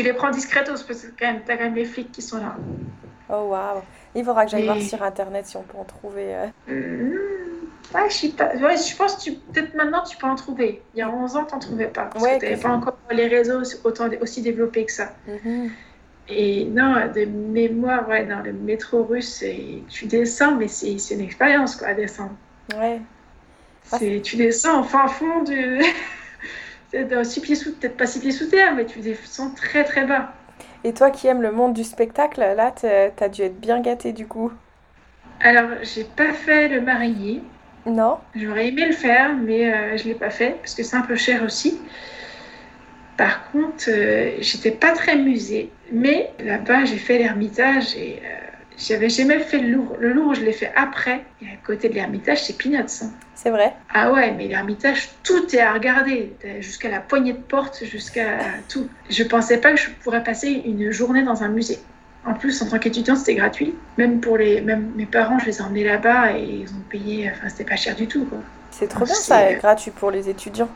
[0.00, 2.38] Tu les prends discrètement parce que quand même, t'as quand même les flics qui sont
[2.38, 2.56] là.
[3.28, 3.82] Oh waouh
[4.14, 6.34] Il faudra que j'aille voir sur internet si on peut en trouver.
[6.34, 6.46] Euh...
[6.68, 7.94] Mmh.
[7.94, 8.54] Ouais, je pas.
[8.56, 10.80] Ouais, je pense que peut-être maintenant tu peux en trouver.
[10.94, 12.04] Il y a 11 ans, tu n'en trouvais pas.
[12.04, 15.12] Parce ouais, que tu n'avais pas encore les réseaux autant, aussi développés que ça.
[15.28, 15.66] Mmh.
[16.30, 19.44] Et non, de mémoire, ouais, dans le métro russe,
[19.90, 22.36] tu descends, mais c'est une expérience quoi, à descendre.
[22.74, 23.02] Ouais.
[24.22, 25.82] tu descends au fin fond du.
[27.24, 30.32] six pieds sous, peut-être pas six pieds sous terre, mais tu descends très très bas.
[30.84, 34.26] Et toi qui aimes le monde du spectacle, là, t'as dû être bien gâté du
[34.26, 34.52] coup.
[35.40, 37.42] Alors, j'ai pas fait le marinier.
[37.86, 38.18] Non.
[38.34, 41.16] J'aurais aimé le faire, mais euh, je l'ai pas fait parce que c'est un peu
[41.16, 41.80] cher aussi.
[43.16, 45.70] Par contre, euh, j'étais pas très musée.
[45.92, 48.49] Mais là-bas, j'ai fait l'Ermitage et euh,
[48.80, 49.96] j'avais jamais fait le Louvre.
[49.98, 51.24] Le Louvre, je l'ai fait après.
[51.42, 52.78] Et à côté de l'Ermitage, c'est peanuts.
[52.78, 53.10] Hein.
[53.34, 56.32] C'est vrai Ah ouais, mais l'Ermitage, tout est à regarder.
[56.60, 58.38] Jusqu'à la poignée de porte, jusqu'à
[58.68, 58.88] tout.
[59.08, 61.78] Je pensais pas que je pourrais passer une journée dans un musée.
[62.26, 63.74] En plus, en tant qu'étudiante, c'était gratuit.
[63.96, 67.30] Même pour les, même mes parents, je les ai emmenés là-bas et ils ont payé.
[67.30, 68.26] Enfin, c'était pas cher du tout.
[68.70, 70.68] C'est trop bien ça, gratuit pour les étudiants.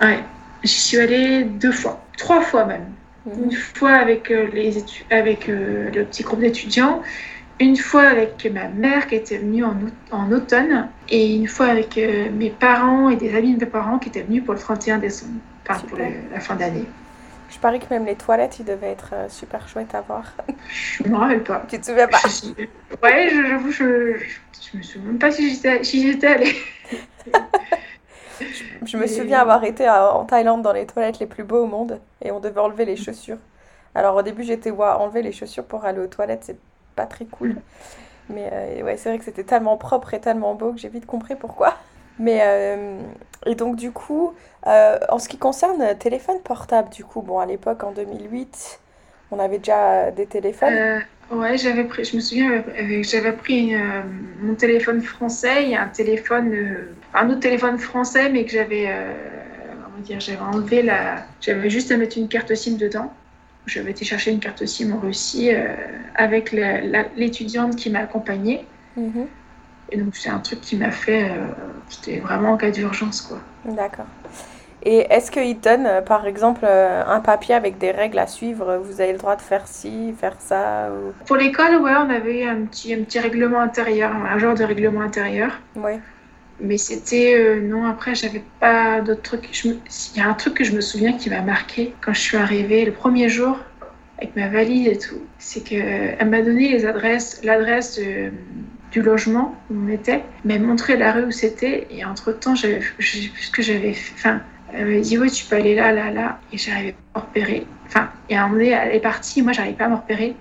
[0.00, 0.18] Ouais,
[0.62, 2.86] j'y suis allée deux fois, trois fois même.
[3.26, 7.02] Une fois avec, euh, les avec euh, le petit groupe d'étudiants,
[7.60, 9.76] une fois avec ma mère qui était venue en,
[10.10, 13.98] en automne, et une fois avec euh, mes parents et des amis de mes parents
[13.98, 15.32] qui étaient venus pour le 31 décembre,
[15.68, 16.86] enfin pour la fin d'année.
[17.50, 20.34] Je parie que même les toilettes, ils devaient être super chouettes à voir.
[20.70, 21.64] Je me rappelle pas.
[21.68, 22.18] Tu te souviens pas?
[23.02, 26.56] Ouais, j'avoue, je, je, je, me souviens même pas si j'étais si allée.
[28.84, 32.00] Je me souviens avoir été en Thaïlande dans les toilettes les plus beaux au monde
[32.22, 33.38] et on devait enlever les chaussures.
[33.94, 36.58] Alors au début j'étais ouais, enlever les chaussures pour aller aux toilettes, c'est
[36.96, 37.56] pas très cool.
[38.28, 41.06] Mais euh, ouais, c'est vrai que c'était tellement propre et tellement beau que j'ai vite
[41.06, 41.74] compris pourquoi.
[42.18, 43.00] Mais euh,
[43.46, 44.34] et donc du coup,
[44.66, 48.80] euh, en ce qui concerne téléphone portable, du coup, bon à l'époque en 2008,
[49.30, 51.02] on avait déjà des téléphones.
[51.32, 52.62] Ouais, j'avais pris, je me souviens,
[53.00, 53.74] j'avais pris
[54.42, 56.54] mon téléphone français et un téléphone,
[57.14, 61.90] un autre téléphone français, mais que j'avais, on va dire, j'avais enlevé la, j'avais juste
[61.90, 63.14] à mettre une carte SIM dedans.
[63.64, 65.50] J'avais été chercher une carte SIM en Russie
[66.14, 66.52] avec
[67.16, 68.66] l'étudiante qui m'a accompagnée.
[68.98, 69.26] Mhm.
[69.90, 71.30] Et donc c'est un truc qui m'a fait,
[71.88, 73.40] c'était vraiment en cas d'urgence quoi.
[73.64, 74.06] D'accord.
[74.84, 78.80] Et est-ce qu'il donne, euh, par exemple, euh, un papier avec des règles à suivre
[78.82, 80.90] Vous avez le droit de faire ci, faire ça
[81.26, 85.02] Pour l'école, ouais, on avait un petit, un petit règlement intérieur, un genre de règlement
[85.02, 85.60] intérieur.
[85.76, 85.92] Oui.
[86.60, 87.34] Mais c'était.
[87.38, 89.64] Euh, non, après, j'avais pas d'autres trucs.
[89.64, 89.78] Il
[90.16, 92.84] y a un truc que je me souviens qui m'a marqué quand je suis arrivée
[92.84, 93.58] le premier jour
[94.18, 95.22] avec ma valise et tout.
[95.38, 98.00] C'est qu'elle m'a donné les adresses, l'adresse
[98.92, 101.88] du logement où on était, m'a montré la rue où c'était.
[101.90, 103.94] Et entre-temps, j'avais, ce que j'avais.
[104.14, 104.40] Enfin,
[104.74, 106.38] Elle m'a dit, oui, tu peux aller là, là, là.
[106.52, 107.66] Et j'arrivais pas à me repérer.
[107.86, 110.34] Enfin, et à un moment donné, elle est partie, moi, j'arrivais pas à me repérer.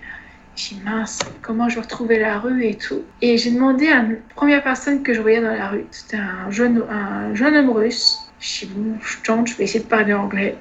[0.56, 3.04] J'ai dit, mince, comment je vais retrouver la rue et tout.
[3.22, 5.86] Et j'ai demandé à la première personne que je voyais dans la rue.
[5.91, 8.20] C'était un jeune, un jeune homme russe.
[8.39, 10.56] J'ai dit, bon, je tente, je vais essayer de parler anglais.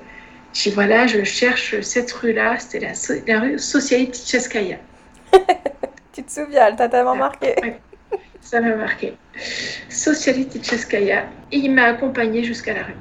[0.53, 2.59] J'ai dit, voilà, je cherche cette rue-là.
[2.59, 2.93] C'était la,
[3.27, 3.57] la, rue
[6.13, 7.55] tu te souviens, elle t'a tellement marqué.
[8.41, 9.15] Ça m'a marqué.
[9.89, 11.27] Socialite Tcheskaya.
[11.53, 12.97] Et il m'a accompagnée jusqu'à la rue.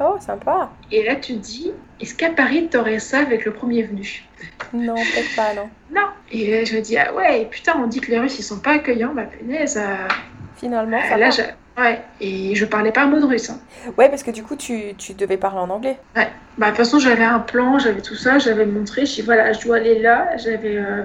[0.00, 0.70] Oh, sympa.
[0.90, 4.24] Et là, tu te dis, est-ce qu'à Paris, t'aurais ça avec le premier venu?
[4.72, 5.68] Non, peut-être pas, non.
[5.94, 6.08] Non.
[6.32, 8.60] Et là, je me dis, ah ouais, putain, on dit que les Russes, ils sont
[8.60, 9.76] pas accueillants, bah punaise.
[9.76, 10.08] Euh...
[10.56, 11.30] Finalement, ça là, va.
[11.30, 11.42] je...
[11.80, 13.48] Ouais, et je parlais pas un mot de russe.
[13.50, 13.58] Hein.
[13.96, 15.98] Ouais, parce que du coup, tu, tu devais parler en anglais.
[16.16, 16.28] Ouais.
[16.58, 19.52] Bah, de toute façon, j'avais un plan, j'avais tout ça, j'avais montré, je dis, voilà,
[19.52, 20.76] je dois aller là, j'avais.
[20.76, 21.04] Euh...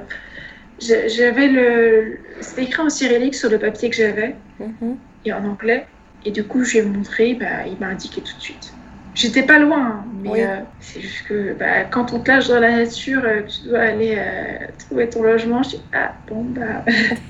[0.79, 2.19] J'avais le.
[2.41, 4.95] C'était écrit en cyrillique sur le papier que j'avais, mm -hmm.
[5.25, 5.88] et en anglais.
[6.25, 8.73] Et du coup, j'ai montré, bah, il m'a indiqué tout de suite.
[9.15, 10.41] J'étais pas loin, hein, mais oui.
[10.43, 13.80] euh, c'est juste que bah, quand on te lâche dans la nature, euh, tu dois
[13.80, 15.63] aller euh, trouver ton logement.
[15.63, 16.84] Je dis, ah bon, bah,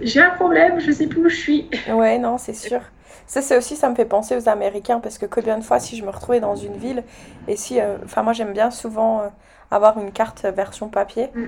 [0.02, 1.70] j'ai un problème, je sais plus où je suis.
[1.90, 2.80] Ouais, non, c'est sûr.
[3.26, 5.96] Ça, c'est aussi, ça me fait penser aux Américains, parce que combien de fois, si
[5.96, 7.02] je me retrouvais dans une ville,
[7.48, 9.22] et si, enfin, moi, j'aime bien souvent
[9.70, 11.46] avoir une carte version papier, mm.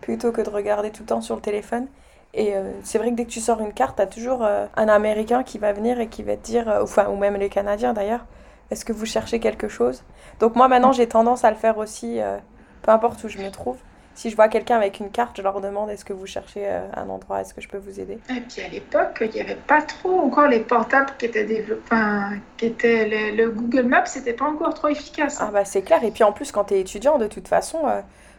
[0.00, 1.86] plutôt que de regarder tout le temps sur le téléphone.
[2.32, 4.66] Et euh, c'est vrai que dès que tu sors une carte, tu as toujours euh,
[4.76, 7.48] un Américain qui va venir et qui va te dire, euh, enfin, ou même les
[7.48, 8.24] Canadiens d'ailleurs,
[8.70, 10.02] est-ce que vous cherchez quelque chose?
[10.38, 12.18] Donc moi maintenant j'ai tendance à le faire aussi,
[12.82, 13.76] peu importe où je me trouve.
[14.14, 17.08] Si je vois quelqu'un avec une carte, je leur demande est-ce que vous cherchez un
[17.08, 18.18] endroit, est-ce que je peux vous aider?
[18.28, 21.82] Et puis à l'époque, il n'y avait pas trop encore les portables qui étaient développés,
[21.84, 25.40] enfin, qui étaient le, le Google Maps, c'était pas encore trop efficace.
[25.40, 25.46] Hein.
[25.48, 26.02] Ah bah c'est clair.
[26.04, 27.80] Et puis en plus quand tu es étudiant, de toute façon,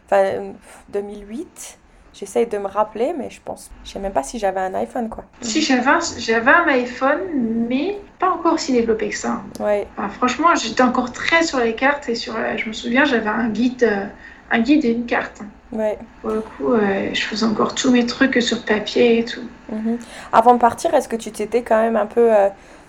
[0.06, 0.52] enfin
[0.90, 1.78] 2008
[2.14, 5.08] J'essaye de me rappeler, mais je pense, je sais même pas si j'avais un iPhone,
[5.08, 5.24] quoi.
[5.40, 7.20] Si j'avais un, j'avais un iPhone,
[7.68, 9.40] mais pas encore si développé que ça.
[9.58, 9.86] Ouais.
[9.96, 13.48] Enfin, franchement, j'étais encore très sur les cartes et sur, je me souviens, j'avais un
[13.48, 14.04] guide, euh,
[14.50, 15.40] un guide et une carte.
[15.72, 15.98] Ouais.
[16.20, 19.46] Pour le coup, euh, je faisais encore tous mes trucs sur papier et tout.
[19.72, 19.96] -hmm.
[20.34, 22.30] Avant de partir, est-ce que tu t'étais quand même un peu,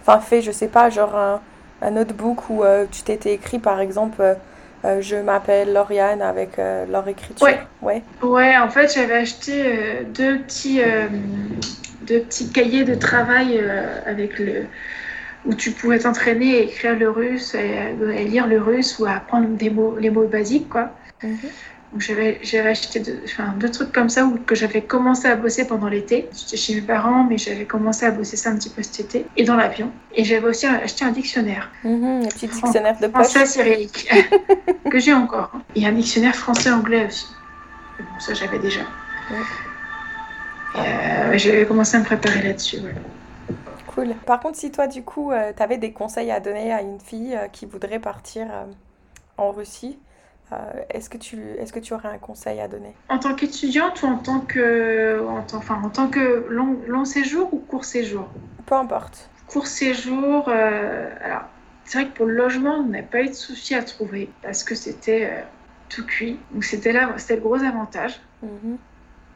[0.01, 1.39] enfin, euh, fait, je sais pas, genre un,
[1.81, 4.21] un notebook où tu t'étais écrit, par exemple
[4.86, 7.46] euh, je m'appelle Lauriane avec euh, leur écriture.
[7.46, 7.60] Ouais.
[7.82, 8.02] ouais.
[8.22, 10.82] Ouais, en fait, j'avais acheté euh, deux, petits,
[12.02, 13.63] deux petits cahiers de travail
[14.06, 14.65] avec le
[15.46, 19.12] où tu pouvais t'entraîner à écrire le russe, et, à lire le russe ou à
[19.12, 20.91] apprendre des mots, les mots basiques, quoi.
[21.22, 21.50] Mm -hmm.
[21.97, 25.88] J'avais acheté deux, enfin, deux trucs comme ça où, que j'avais commencé à bosser pendant
[25.88, 26.29] l'été.
[26.36, 29.25] J'étais chez mes parents, mais j'avais commencé à bosser ça un petit peu cet été
[29.38, 29.91] et dans l'avion.
[30.15, 31.69] Et j'avais aussi acheté un dictionnaire.
[31.84, 33.27] Mm -hmm, un petit dictionnaire de poche.
[33.27, 34.10] Français cyrillique,
[34.91, 35.51] que j'ai encore.
[35.75, 37.27] Et un dictionnaire français-anglais aussi.
[37.99, 38.84] Bon, ça j'avais déjà.
[40.75, 42.79] Euh, j'avais commencé à me préparer là-dessus.
[43.93, 44.15] Cool.
[44.25, 46.99] Par contre, si toi, du coup, euh, tu avais des conseils à donner à une
[46.99, 48.65] fille euh, qui voudrait partir euh,
[49.38, 49.99] en Russie,
[50.89, 52.93] est-ce que, tu, est que tu aurais un conseil à donner?
[53.09, 57.05] En tant qu'étudiante ou en tant que, en tant, enfin, en tant que long, long
[57.05, 58.27] séjour ou court séjour?
[58.65, 59.29] Peu importe.
[59.47, 61.43] Court séjour, euh, alors
[61.85, 64.63] c'est vrai que pour le logement, on n'a pas eu de souci à trouver parce
[64.63, 65.41] que c'était euh,
[65.89, 66.39] tout cuit.
[66.51, 68.21] Donc c'était là, c'était le gros avantage.
[68.41, 68.77] Mm -hmm.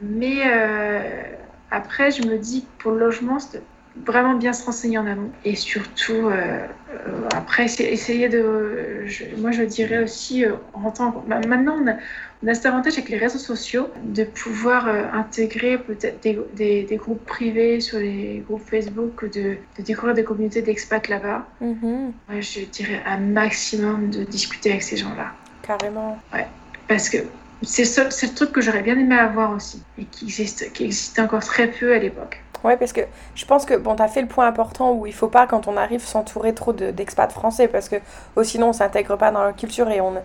[0.02, 1.24] Mais euh,
[1.72, 3.64] après, je me dis que pour le logement, c'était
[4.06, 5.32] vraiment bien se renseigner en amont.
[5.46, 11.24] Et surtout euh, euh, après essayer de je, moi je dirais aussi euh, en tant
[11.28, 11.96] bah, maintenant on a,
[12.44, 16.96] on a cet avantage avec les réseaux sociaux de pouvoir intégrer peut-être des, des, des,
[16.98, 21.48] groupes privés sur les groupes Facebook de, de découvrir des communautés d'expats là-bas.
[21.62, 25.34] Ouais, je dirais un maximum de discuter avec ces gens-là.
[25.64, 26.20] Carrément.
[26.34, 26.48] Ouais
[26.88, 27.18] parce que
[27.64, 31.44] c'est le truc que j'aurais bien aimé avoir aussi et qui existe, qui existe encore
[31.44, 33.02] très peu à l'époque Ouais, parce que
[33.36, 35.68] je pense que bon, tu as fait le point important où il faut pas, quand
[35.68, 37.98] on arrive, s'entourer trop d'expats de, français parce que
[38.36, 40.16] oh, sinon on s'intègre pas dans leur culture et on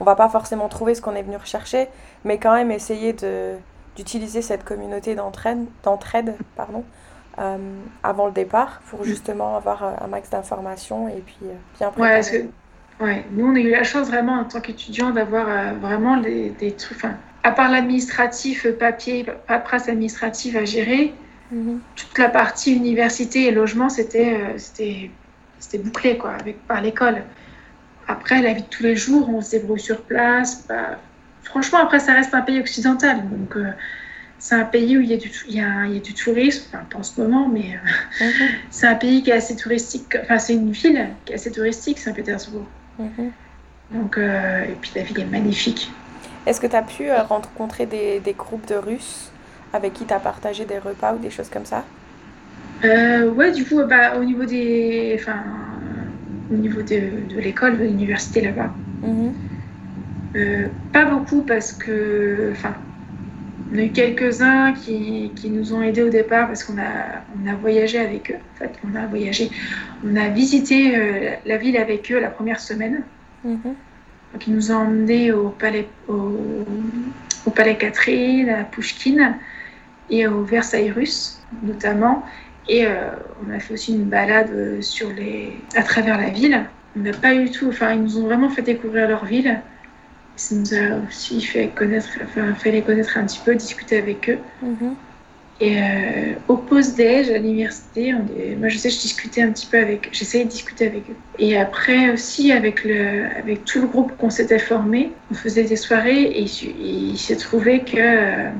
[0.00, 1.88] on va pas forcément trouver ce qu'on est venu rechercher,
[2.24, 3.14] mais quand même essayer
[3.94, 6.84] d'utiliser cette communauté d'entraide pardon,
[7.38, 7.58] euh,
[8.02, 12.16] avant le départ pour justement avoir un max d'informations et puis euh, bien préparer.
[12.16, 12.50] Ouais,
[13.02, 16.50] ouais, nous on a eu la chance vraiment en tant qu'étudiant d'avoir euh, vraiment les,
[16.50, 21.04] des trucs, enfin, à part l'administratif, papier, paperasse administrative à gérer,
[21.52, 21.78] -hmm.
[21.96, 27.22] Toute la partie université et logement, c'était euh, c'était bouclé quoi, avec, par l'école.
[28.08, 30.66] Après, la vie de tous les jours, on se débrouille sur place.
[30.68, 30.98] Bah,
[31.44, 33.28] franchement, après, ça reste un pays occidental.
[33.28, 33.70] Donc, euh,
[34.38, 36.14] c'est un pays où il y a du, il y a, il y a du
[36.14, 38.48] tourisme, enfin, pas en ce moment, mais euh, mm -hmm.
[38.70, 40.16] c'est un pays qui est assez touristique.
[40.22, 42.66] Enfin, c'est une ville qui est assez touristique, Saint-Pétersbourg.
[42.98, 43.30] -hmm.
[43.92, 45.90] Donc, et puis la ville est magnifique.
[46.46, 49.30] Est-ce que tu as pu rencontrer des, des groupes de Russes
[49.72, 51.84] avec qui tu as partagé des repas ou des choses comme ça?
[52.84, 55.16] Euh, Ouais, du coup, bah, au niveau des.
[55.20, 55.42] Enfin,
[56.50, 58.70] au niveau de, de l'école, de l'université là-bas.
[59.02, 59.32] Mhm.
[60.36, 62.74] Euh, pas beaucoup parce que, enfin,
[63.72, 67.48] on a eu quelques-uns qui, qui nous ont aidés au départ parce qu'on a, on
[67.48, 68.36] a voyagé avec eux.
[68.54, 69.50] En fait, on a voyagé,
[70.04, 73.02] on a visité euh, la ville avec eux la première semaine.
[73.44, 73.58] Mhm.
[73.64, 76.38] Donc, ils nous ont emmenés au palais, au,
[77.46, 79.36] au palais Catherine, à Pushkin
[80.10, 82.24] et au Versailles russe, notamment.
[82.68, 83.10] Et euh,
[83.46, 86.64] on a fait aussi une balade sur les, à travers la ville.
[86.96, 89.60] On n'a pas eu tout, enfin, ils nous ont vraiment fait découvrir leur ville.
[90.36, 94.28] Ça nous a aussi fait connaître, enfin, fait les connaître un petit peu, discuter avec
[94.30, 94.38] eux.
[94.62, 94.94] Mhm.
[95.60, 99.78] Et euh, au pause-déj à l'université, est- moi je sais, je discutais un petit peu
[99.78, 101.16] avec, j'essayais de discuter avec eux.
[101.38, 105.76] Et après aussi avec, le, avec tout le groupe qu'on s'était formé, on faisait des
[105.76, 108.50] soirées et il, s'est trouvé que euh,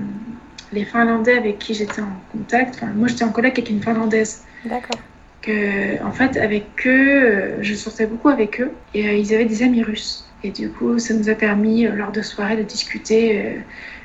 [0.73, 4.45] les Finlandais avec qui j'étais en contact, enfin, moi j'étais en coloc avec une Finlandaise,
[4.65, 5.01] D'accord.
[5.41, 9.47] que en fait avec eux, euh, je sortais beaucoup avec eux et euh, ils avaient
[9.47, 10.25] des amis russes.
[10.45, 13.61] Et du coup, ça nous a permis euh, lors de soirées de discuter, euh,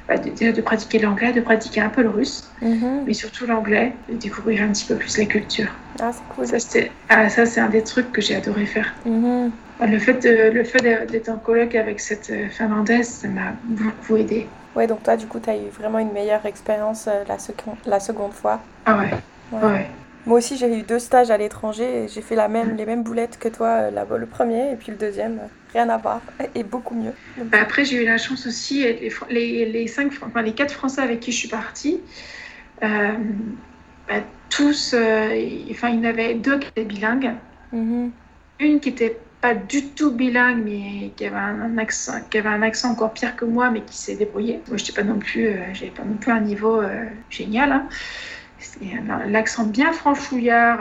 [0.08, 3.04] bah, de, pratiquer l'anglais, de pratiquer un peu le russe Mhm.
[3.06, 5.70] mais surtout l'anglais, de découvrir un petit peu plus la culture.
[6.00, 6.48] Ah, c'est cool.
[6.60, 8.94] Ça, ah, c'est un des trucs que j'ai adoré faire.
[9.06, 9.52] Mhm.
[9.80, 14.18] Le fait, de- le fait d'être en coloc avec cette euh, Finlandaise, ça m'a beaucoup
[14.18, 14.48] aidé.
[14.76, 18.00] Ouais, donc toi, du coup, tu as eu vraiment une meilleure expérience la, seconde- la
[18.00, 18.60] seconde fois.
[18.86, 19.10] Ah ouais,
[19.52, 19.68] Ouais.
[19.72, 19.86] ouais.
[20.26, 23.02] Moi aussi, j'ai eu deux stages à l'étranger et j'ai fait la même, les mêmes
[23.02, 25.40] boulettes que toi, le premier et puis le deuxième,
[25.78, 27.14] rien à voir et beaucoup mieux.
[27.38, 30.74] Donc, Bah, après, j'ai eu la chance aussi, les, les, les, cinq, enfin, les quatre
[30.74, 32.04] Français avec qui je suis partie,
[32.84, 33.14] euh,
[34.08, 37.34] bah, tous, euh, y- enfin, il y en avait deux qui étaient bilingues.
[37.72, 38.12] mhm.
[38.60, 42.50] une qui était pas du tout bilingue, mais qui avait un, un accent, qui avait
[42.50, 44.64] un accent encore pire que moi, mais qui s'est débrouillée.
[44.68, 47.72] Moi, je pas non plus, euh, j'avais pas non plus un niveau euh, génial.
[47.72, 47.88] hein.
[48.82, 50.80] Un- L'accent bien franchouillard,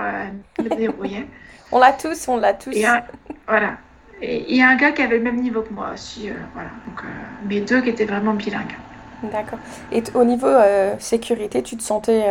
[0.62, 1.26] me débrouillais.
[1.72, 2.72] On l'a tous, on l'a tous.
[2.72, 3.04] Et un-
[3.46, 3.78] voilà.
[4.22, 6.34] Et il y a un gars qui avait le même niveau que moi aussi, euh,
[6.54, 6.70] voilà.
[6.86, 7.08] Donc, euh,
[7.48, 8.76] mais deux qui étaient vraiment bilingues.
[9.22, 9.58] D'accord.
[9.92, 12.24] Et au niveau euh, sécurité, tu te sentais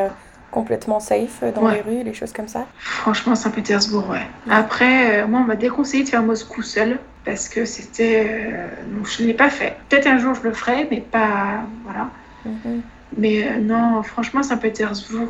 [0.52, 1.76] complètement safe dans Ouais.
[1.76, 2.65] les rues, les choses comme ça?
[2.78, 4.26] Franchement, Saint-Pétersbourg, ouais.
[4.50, 8.24] Après, euh, moi, on m'a déconseillé de faire Moscou seule parce que c'était.
[8.54, 9.76] euh, donc, je ne l'ai pas fait.
[9.89, 11.62] Peut-être un jour je le ferai, mais pas.
[11.84, 12.10] Voilà.
[12.45, 12.82] Mhm.
[13.17, 15.28] Mais euh, non, franchement, Saint-Pétersbourg,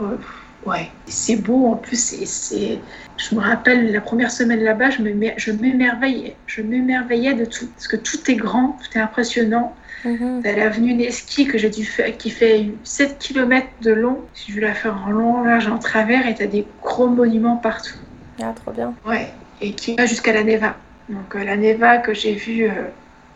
[0.66, 1.68] ouais, c'est beau.
[1.68, 2.80] En plus, c'est,
[3.18, 6.36] je me rappelle la première semaine là-bas, je, m'émer- je m'émerveillais.
[6.48, 7.68] Je m'émerveillais de tout.
[7.76, 9.76] Parce que tout est grand, tout est impressionnant.
[10.04, 10.42] Mhm.
[10.44, 14.20] T'as l'avenue Neski que j'ai dû faire, qui fait 7 km de long.
[14.36, 17.96] J'ai dû la faire en long, large, en travers, et t'as des gros monuments partout.
[18.42, 18.94] Ah, trop bien.
[19.08, 19.30] Ouais,
[19.62, 20.76] et qui va jusqu'à la Neva.
[21.10, 22.72] Donc euh, la Neva que j'ai vue euh,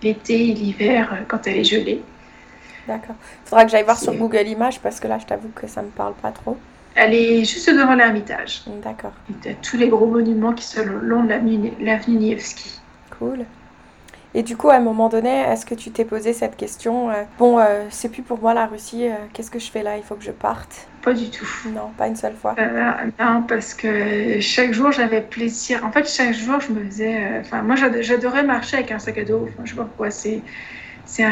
[0.04, 2.02] l'été et l'hiver euh, quand elle est gelée.
[2.88, 3.16] D'accord.
[3.46, 5.90] Faudra que j'aille voir sur Google Images parce que là, je t'avoue que ça me
[5.90, 6.58] parle pas trop.
[7.02, 8.64] Elle est juste devant l'Ermitage.
[8.84, 9.14] D'accord.
[9.30, 12.80] Et t'as tous les gros monuments qui sont le long de l'avenue Nievski.
[13.18, 13.46] Cool.
[14.36, 17.24] Et du coup, à un moment donné, est-ce que tu t'es posé cette question euh,
[17.40, 19.98] Bon, euh, c'est plus pour moi la Russie, euh, qu'est-ce que je fais là?
[19.98, 20.88] Il faut que je parte?
[21.02, 21.48] Pas du tout.
[21.74, 22.56] Non, pas une seule fois.
[23.20, 25.84] Non, parce que chaque jour j'avais plaisir.
[25.86, 27.40] En fait, chaque jour je me faisais.
[27.40, 29.46] Enfin, moi j'ad- j'adorais marcher avec un sac à dos.
[29.50, 30.12] Enfin, je sais pas pourquoi.
[30.12, 30.42] C'est,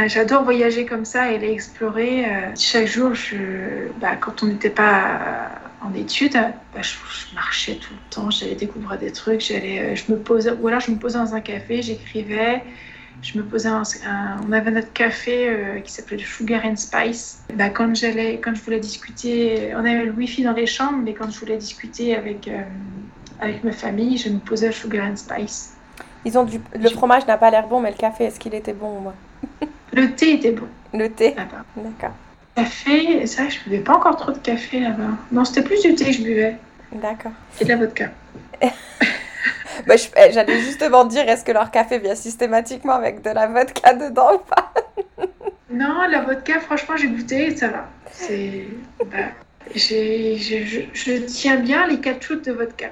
[0.07, 2.25] J'adore voyager comme ça et aller explorer.
[2.25, 3.35] euh, chaque jour, je,
[4.01, 5.49] bah, quand on n'était pas
[5.81, 8.29] en études, bah, je, je marchais tout le temps.
[8.31, 9.41] J'allais découvrir des trucs.
[9.41, 12.63] J'allais, euh, je me posais, ou alors je me posais dans un café, j'écrivais.
[13.21, 16.75] Je me posais un, un- on avait notre café euh, qui s'appelait le Sugar and
[16.75, 17.43] Spice.
[17.53, 21.13] Bah, quand j'allais, quand je voulais discuter, on avait le wifi dans les chambres, mais
[21.13, 22.61] quand je voulais discuter avec euh,
[23.39, 25.73] avec ma famille, je me posais au Sugar and Spice.
[26.25, 26.59] Ils ont du...
[26.75, 29.13] Le fromage n'a pas l'air bon, mais le café, est-ce qu'il était bon moi?
[29.93, 31.35] Le thé était bon Le thé.
[31.75, 32.13] D'accord.
[32.55, 35.17] Café, c'est vrai que je buvais pas encore trop de café là-bas.
[35.31, 36.55] Non, c'était plus du thé que je buvais
[36.91, 37.31] D'accord.
[37.59, 38.11] et de la vodka.
[39.85, 43.93] Bah, eh, J'allais justement dire, est-ce que leur café vient systématiquement avec de la vodka
[43.93, 44.73] dedans ou pas?
[45.69, 47.89] Non, la vodka, franchement, j'ai goûté et ça va.
[48.11, 48.65] C'est,
[49.05, 49.27] bah,
[49.75, 52.87] je, je tiens bien les quatre shoots de vodka.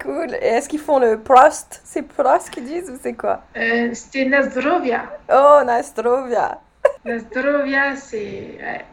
[0.00, 0.34] Cool.
[0.40, 1.80] Et est-ce qu'ils font le Prost?
[1.84, 3.48] C'est Prost qu'ils disent ou c'est quoi?
[3.56, 5.10] Euh, c'était Nazdrovia.
[5.30, 6.60] Oh, Nastrovia.
[7.04, 8.84] Nazdrovia, c'est ouais,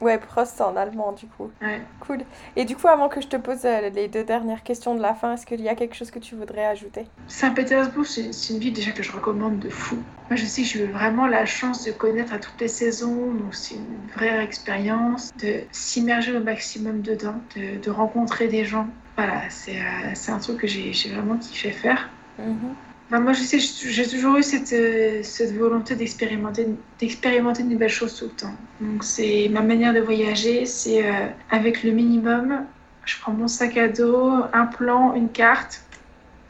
[0.00, 1.50] Ouais, Prost c'est en allemand du coup.
[1.62, 1.80] ouais.
[2.00, 2.26] Cool.
[2.54, 5.14] Et du coup, avant que je te pose euh, les deux dernières questions de la
[5.14, 7.10] fin, est-ce qu'il y a quelque chose que tu voudrais ajouter?
[7.28, 9.96] Saint-Pétersbourg, c'est c'est une ville déjà que je recommande de fou.
[10.28, 13.32] Moi, je sais que j'ai eu vraiment la chance de connaître à toutes les saisons,
[13.32, 18.88] donc c'est une vraie expérience, de s'immerger au maximum dedans, de, de rencontrer des gens.
[19.16, 22.10] Voilà, c'est euh, c'est un truc que j'ai vraiment kiffé faire.
[22.38, 22.74] Mhm.
[23.08, 28.16] Enfin, moi, je sais, j'ai toujours eu cette, euh, cette volonté d'expérimenter de nouvelles choses
[28.18, 28.54] tout le temps.
[28.80, 32.64] Donc, c'est ma manière de voyager, c'est euh, avec le minimum.
[33.04, 35.82] Je prends mon sac à dos, un plan, une carte,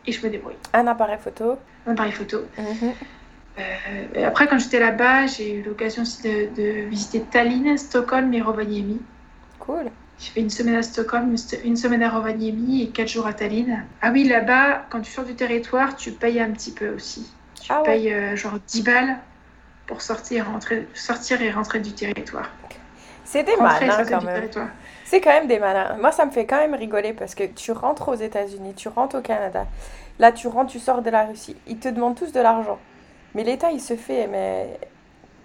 [0.06, 0.56] et je me débrouille.
[0.72, 1.58] Un appareil photo.
[1.86, 2.38] Un appareil photo.
[2.56, 2.92] Mhm.
[3.58, 8.40] Euh, après, quand j'étais là-bas, j'ai eu l'occasion aussi de, de visiter Tallinn, Stockholm et
[8.40, 9.00] Rovaniemi.
[9.58, 9.90] Cool.
[10.18, 13.26] J'ai fait une semaine à Stockholm, une se- une semaine à Rovaniemi et quatre jours
[13.26, 13.84] à Tallinn.
[14.00, 17.26] Ah oui, là-bas, quand tu sors du territoire, tu payes un petit peu aussi.
[17.60, 17.84] Tu Ah ouais.
[17.96, 19.18] payes euh, genre 10 balles
[19.86, 22.50] pour sortir, rentrer, sortir et rentrer du territoire.
[23.24, 24.48] C'est des Rentrer malins quand même.
[25.04, 25.96] C'est quand même des malins.
[26.00, 29.16] Moi, ça me fait quand même rigoler parce que tu rentres aux États-Unis, tu rentres
[29.16, 29.66] au Canada.
[30.18, 31.56] Là, tu rentres, tu sors de la Russie.
[31.66, 32.78] Ils te demandent tous de l'argent.
[33.34, 34.78] Mais l'État, il se fait mais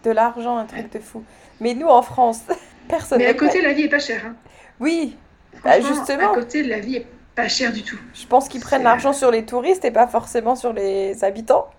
[0.04, 1.24] de l'argent, un truc de fou.
[1.60, 2.42] Mais nous, en France,
[2.88, 4.26] personne Mais à côté, la vie est pas chère.
[4.26, 4.36] hein.
[4.82, 5.16] Oui,
[5.64, 6.32] Bah, Franchement, justement.
[6.32, 7.98] À côté, la vie est pas chère du tout.
[8.14, 11.70] je pense qu'ils prennent l'argent sur les touristes et pas forcément sur les habitants.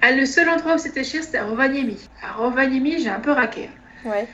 [0.00, 1.98] Ah, le seul endroit où c'était cher, c'était à Rovaniemi.
[2.22, 3.68] À Rovaniemi, j'ai un peu raqué.
[4.04, 4.26] Ouais.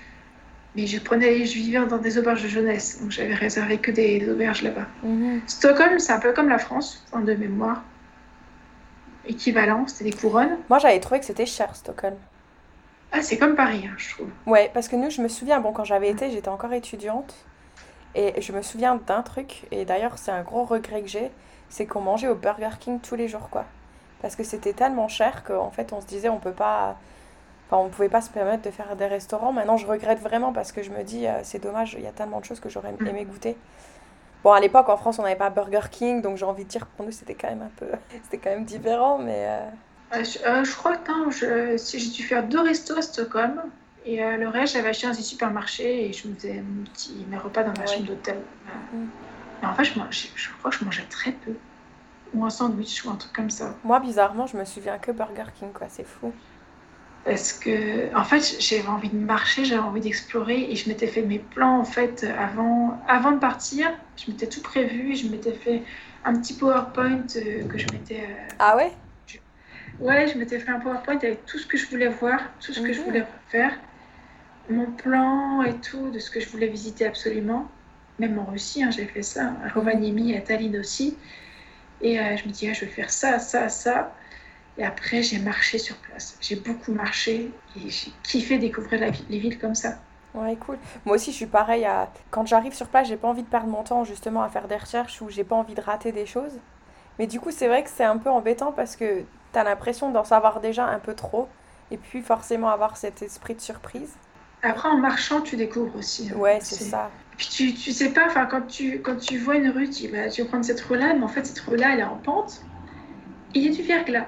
[0.77, 4.29] Mais je prenais, je vivais dans des auberges de jeunesse, donc j'avais réservé que des
[4.31, 4.87] auberges là-bas.
[5.03, 5.41] Mhm.
[5.47, 7.83] Stockholm, c'est un peu comme la France, en de mémoire.
[9.27, 10.59] Équivalent, c'était des couronnes.
[10.69, 12.15] Moi, j'avais trouvé que c'était cher, Stockholm.
[13.17, 14.31] Ah, c'est comme Paris, hein, je trouve.
[14.47, 17.35] Ouais, parce que nous, je me souviens, bon, quand j'avais été, j'étais encore étudiante.
[18.15, 21.31] Et je me souviens d'un truc, et d'ailleurs, c'est un gros regret que j'ai,
[21.69, 23.67] c'est qu'on mangeait au Burger King tous les jours, quoi.
[24.23, 26.97] Parce que c'était tellement cher qu'en fait, on se disait, on peut pas.
[27.69, 29.53] Enfin, on pouvait pas se permettre de faire des restaurants.
[29.53, 32.13] Maintenant, je regrette vraiment parce que je me dis, euh, c'est dommage, il y a
[32.13, 33.57] tellement de choses que j'aurais aimé goûter.
[34.45, 36.87] Bon, à l'époque, en France, on n'avait pas Burger King, donc j'ai envie de dire,
[36.87, 37.89] pour nous, c'était quand même un peu.
[38.25, 39.47] C'était quand même différent, mais.
[39.49, 39.71] euh,
[40.15, 43.03] Euh, je, euh, je crois que non, je, si j'ai dû faire deux restos à
[43.03, 43.61] Stockholm.
[44.05, 47.27] Et euh, le reste, j'avais acheté dans un supermarché et je me faisais mon petit,
[47.29, 47.87] mes repas dans ma Ouais.
[47.87, 48.37] chambre d'hôtel.
[48.93, 49.05] Mm.
[49.63, 51.53] Mais en fait, je, mangeais- je crois que je mangeais très peu.
[52.35, 53.75] Ou un sandwich ou un truc comme ça.
[53.83, 56.33] Moi, bizarrement, je me souviens que Burger King, quoi, c'est fou.
[57.25, 61.23] Parce que, en fait, j'avais envie de marcher, j'avais envie d'explorer et je m'étais fait
[61.23, 63.91] mes plans, en fait, avant, avant de partir.
[64.17, 65.83] Je m'étais tout prévu et je m'étais fait
[66.25, 68.29] un petit PowerPoint que je m'étais.
[68.61, 68.93] Ah ouais?
[69.99, 72.81] Ouais, je m'étais fait un PowerPoint avec tout ce que je voulais voir, tout ce
[72.81, 73.05] que je Mhm.
[73.05, 73.73] voulais faire,
[74.69, 77.71] mon plan et tout, de ce que je voulais visiter absolument.
[78.19, 81.19] Même en Russie, hein, j'ai fait ça, à Rovaniemi, à Tallinn aussi.
[82.01, 84.17] Et euh, je me dis, ah, je vais faire ça, ça, ça.
[84.77, 86.39] Et après, j'ai marché sur place.
[86.41, 90.07] J'ai beaucoup marché et j'ai kiffé découvrir la les villes comme ça.
[90.35, 90.79] Ouais, cool.
[91.05, 92.13] Moi aussi, je suis pareil à...
[92.31, 94.77] Quand j'arrive sur place, j'ai pas envie de perdre mon temps justement à faire des
[94.77, 96.61] recherches ou j'ai pas envie de rater des choses.
[97.19, 99.27] Mais du coup, c'est vrai que c'est un peu embêtant parce que
[99.57, 101.49] t'as l'impression d'en savoir déjà un peu trop
[101.91, 104.13] et puis forcément avoir cet esprit de surprise.
[104.63, 106.31] Après, en marchant, tu découvres aussi.
[106.31, 106.37] hein.
[106.37, 107.11] Ouais, c'est ça.
[107.39, 110.29] Puis tu, tu sais pas, enfin, quand tu, quand tu vois une rue, tu bah,
[110.29, 112.67] tu vas prendre cette rue-là, mais en fait, cette rue-là, elle est en pente.
[113.55, 114.27] Et il y a du verglas.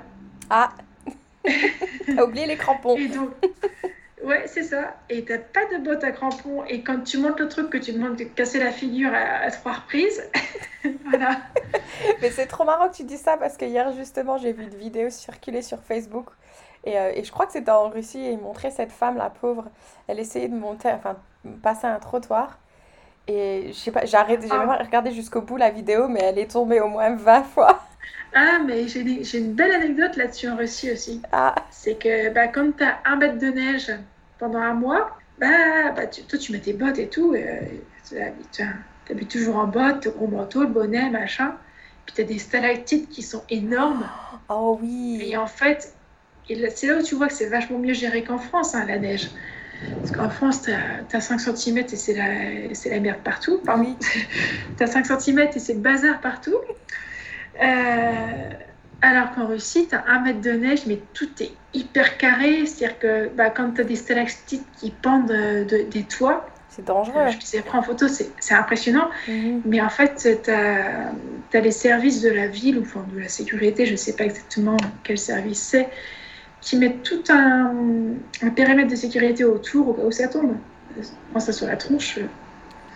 [0.49, 0.71] Ah!
[1.45, 2.97] T'as oublié les crampons.
[2.97, 3.29] Et donc,
[4.25, 4.97] ouais, c'est ça.
[5.09, 6.65] Et t'as pas de bottes à crampons.
[6.69, 9.51] Et quand tu montes le truc que tu demandes de casser la figure à, à
[9.51, 10.23] trois reprises,
[11.05, 11.37] voilà.
[12.23, 14.75] Mais c'est trop marrant que tu dis ça parce que hier justement j'ai vu une
[14.75, 16.27] vidéo circuler sur Facebook
[16.85, 19.31] et, euh, et je crois que c'était en Russie et ils montraient cette femme, la
[19.31, 19.65] pauvre,
[20.07, 21.17] elle essayait de monter, enfin
[21.63, 22.59] passer un trottoir
[23.27, 24.79] et je sais pas, j'ai arrêté, j'ai Ah.
[24.83, 27.81] regardé jusqu'au bout la vidéo mais elle est tombée au moins 20 fois.
[28.35, 31.23] Ah, mais j'ai une belle anecdote là-dessus en Russie aussi.
[31.33, 33.91] Ah, C'est que bah, quand t'as un mètre de neige
[34.39, 37.35] pendant un mois, bah, bah tu- toi tu mets tes bottes et tout.
[37.35, 37.61] Euh,
[38.07, 38.63] tu habites-
[39.31, 41.57] toujours en bottes, le gros manteau, le bonnet, machin.
[42.07, 44.09] Puis t'as des stalactites qui sont énormes.
[44.49, 45.21] oh oui.
[45.25, 45.97] Et en fait,
[46.49, 49.31] c'est là où tu vois que c'est vachement mieux géré qu'en France, hein, la neige.
[50.03, 53.63] Parce qu'en France, t'as as 5 cm et c'est la, la merde partout.
[53.65, 53.85] Pardon.
[53.85, 53.99] Oui.
[54.77, 56.55] T'as 5 cm et c'est le bazar partout.
[57.63, 58.51] Euh,
[59.01, 62.67] alors qu'en Russie, t'as un mètre de neige, mais tout est hyper carré.
[62.67, 67.29] C'est-à-dire que bah, quand t'as des stalactites qui pendent de- de- des toits, C'est dangereux.
[67.31, 69.09] je les ai pris en photo, c'est impressionnant.
[69.29, 69.63] Mhm.
[69.65, 73.87] Mais en fait, tu as, les services de la ville, ou enfin, de la sécurité,
[73.87, 75.89] je ne sais pas exactement quel service c'est,
[76.61, 77.73] qui mettent tout un,
[78.43, 80.57] un périmètre de sécurité autour au cas où ça tombe.
[81.31, 82.19] Prends ça sur la tronche.
[82.19, 82.27] euh.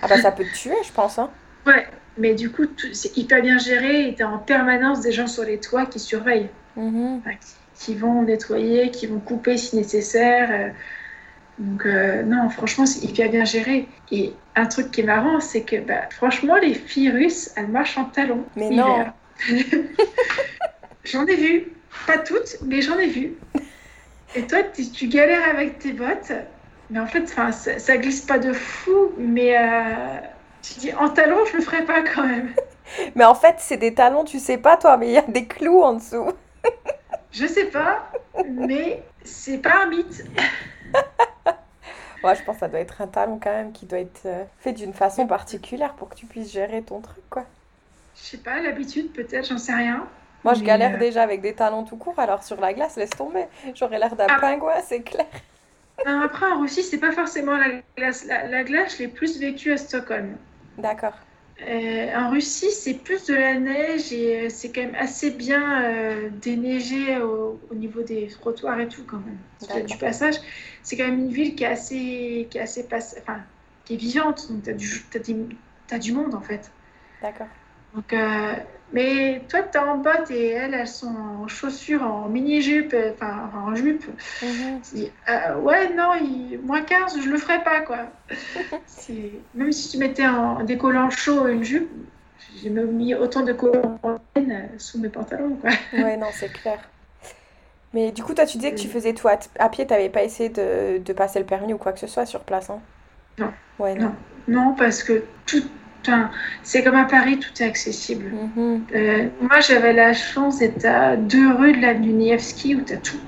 [0.03, 1.31] Ah bah ça peut te tuer je pense hein.
[1.65, 1.87] Ouais,
[2.19, 5.45] mais du coup, c'est hyper bien géré et tu as en permanence des gens sur
[5.45, 7.19] les toits qui surveillent, Mhm.
[7.19, 10.49] enfin, qui, qui vont nettoyer, qui vont couper si nécessaire.
[10.51, 10.71] euh.
[11.59, 13.87] Donc, euh, non, franchement, c'est hyper bien géré.
[14.11, 17.99] Et un truc qui est marrant, c'est que bah, franchement, les filles russes, elles marchent
[17.99, 18.45] en talons.
[18.57, 19.13] Mais l'hiver.
[21.05, 21.73] J'en ai vu.
[22.07, 23.35] Pas toutes, mais j'en ai vu.
[24.35, 26.33] Et toi, tu, galères avec tes bottes.
[26.91, 29.13] Mais en fait, ça, ça glisse pas de fou.
[29.19, 30.19] Mais euh,
[30.63, 32.53] tu dis, en talons, je le ferais pas quand même.
[33.15, 35.47] Mais en fait c'est des talons tu sais pas toi mais il y a des
[35.47, 36.31] clous en dessous.
[37.31, 38.11] Je sais pas,
[38.47, 40.25] mais c'est pas un mythe.
[42.23, 44.45] Ouais je pense que ça doit être un talon quand même qui doit être euh,
[44.61, 47.45] fait d'une façon particulière pour que tu puisses gérer ton truc quoi.
[48.15, 50.07] Je sais pas, l'habitude peut-être, j'en sais rien.
[50.45, 53.11] Moi, je galère euh, déjà avec des talons tout courts, alors sur la glace, laisse
[53.11, 53.47] tomber.
[53.75, 54.39] J'aurais l'air d'un Ah.
[54.41, 55.27] pingouin, c'est clair.
[56.07, 58.25] non, après, en Russie, c'est pas forcément la glace.
[58.27, 60.37] La, la glace, je l'ai plus vécue à Stockholm.
[60.77, 61.15] D'accord.
[61.61, 65.85] Euh, en Russie, c'est plus de la neige et euh, c'est quand même assez bien
[65.85, 69.39] euh, déneigé au, au niveau des trottoirs et tout quand même.
[69.59, 69.97] Parce qu'il y a D'accord.
[69.97, 70.35] du passage.
[70.83, 73.43] C'est quand même une ville qui est assez, qui est assez pass- enfin,
[73.85, 74.51] qui est vivante.
[74.51, 75.49] Donc t'as du, des-
[75.87, 76.73] t'as du monde en fait.
[77.21, 77.49] D'accord.
[77.95, 78.13] Donc,
[78.93, 83.51] mais toi, t'es en bottes et elles, elles sont en chaussures, en mini-jupe, euh, enfin
[83.55, 84.05] en jupe.
[84.41, 84.47] Tu
[84.95, 86.61] dis, euh, ouais, non, il...
[86.63, 88.09] moins 15, je le ferais pas, quoi.
[89.55, 90.63] Même si tu mettais en...
[90.65, 91.91] des collants chauds une jupe,
[92.61, 93.99] j'ai même mis autant de collants
[94.37, 95.71] euh, sous mes pantalons, quoi.
[95.93, 96.79] Ouais, non, c'est clair.
[97.95, 100.49] Mais du coup, toi, tu disais que tu faisais tout à, pied, t'avais pas essayé
[100.49, 102.81] de, de passer le permis ou quoi que ce soit sur place, hein?
[103.39, 103.53] Non.
[103.79, 104.15] Ouais, non.
[104.49, 105.63] Non, parce que tout,
[106.03, 106.31] enfin,
[106.63, 108.33] c'est comme à Paris, tout est accessible.
[108.57, 108.85] Mhm.
[108.95, 113.21] Euh, moi, j'avais la chance d'être à deux rues de l'avenue Nievski où t'as tout.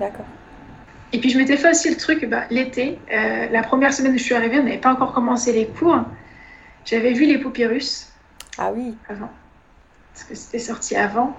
[0.00, 0.26] D'accord.
[1.12, 4.18] Et puis je m'étais fait aussi le truc, bah, l'été, euh, la première semaine où
[4.18, 6.00] je suis arrivée, on n'avait pas encore commencé les cours.
[6.84, 8.12] J'avais vu les russes
[8.58, 8.94] Ah oui.
[9.08, 9.30] avant,
[10.12, 11.36] parce que c'était sorti avant.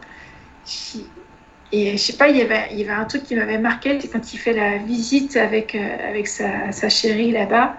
[1.71, 3.99] Et je sais pas, il y avait, il y avait un truc qui m'avait marqué,
[3.99, 7.77] c'est quand il fait la visite avec, euh, avec sa, sa chérie là-bas,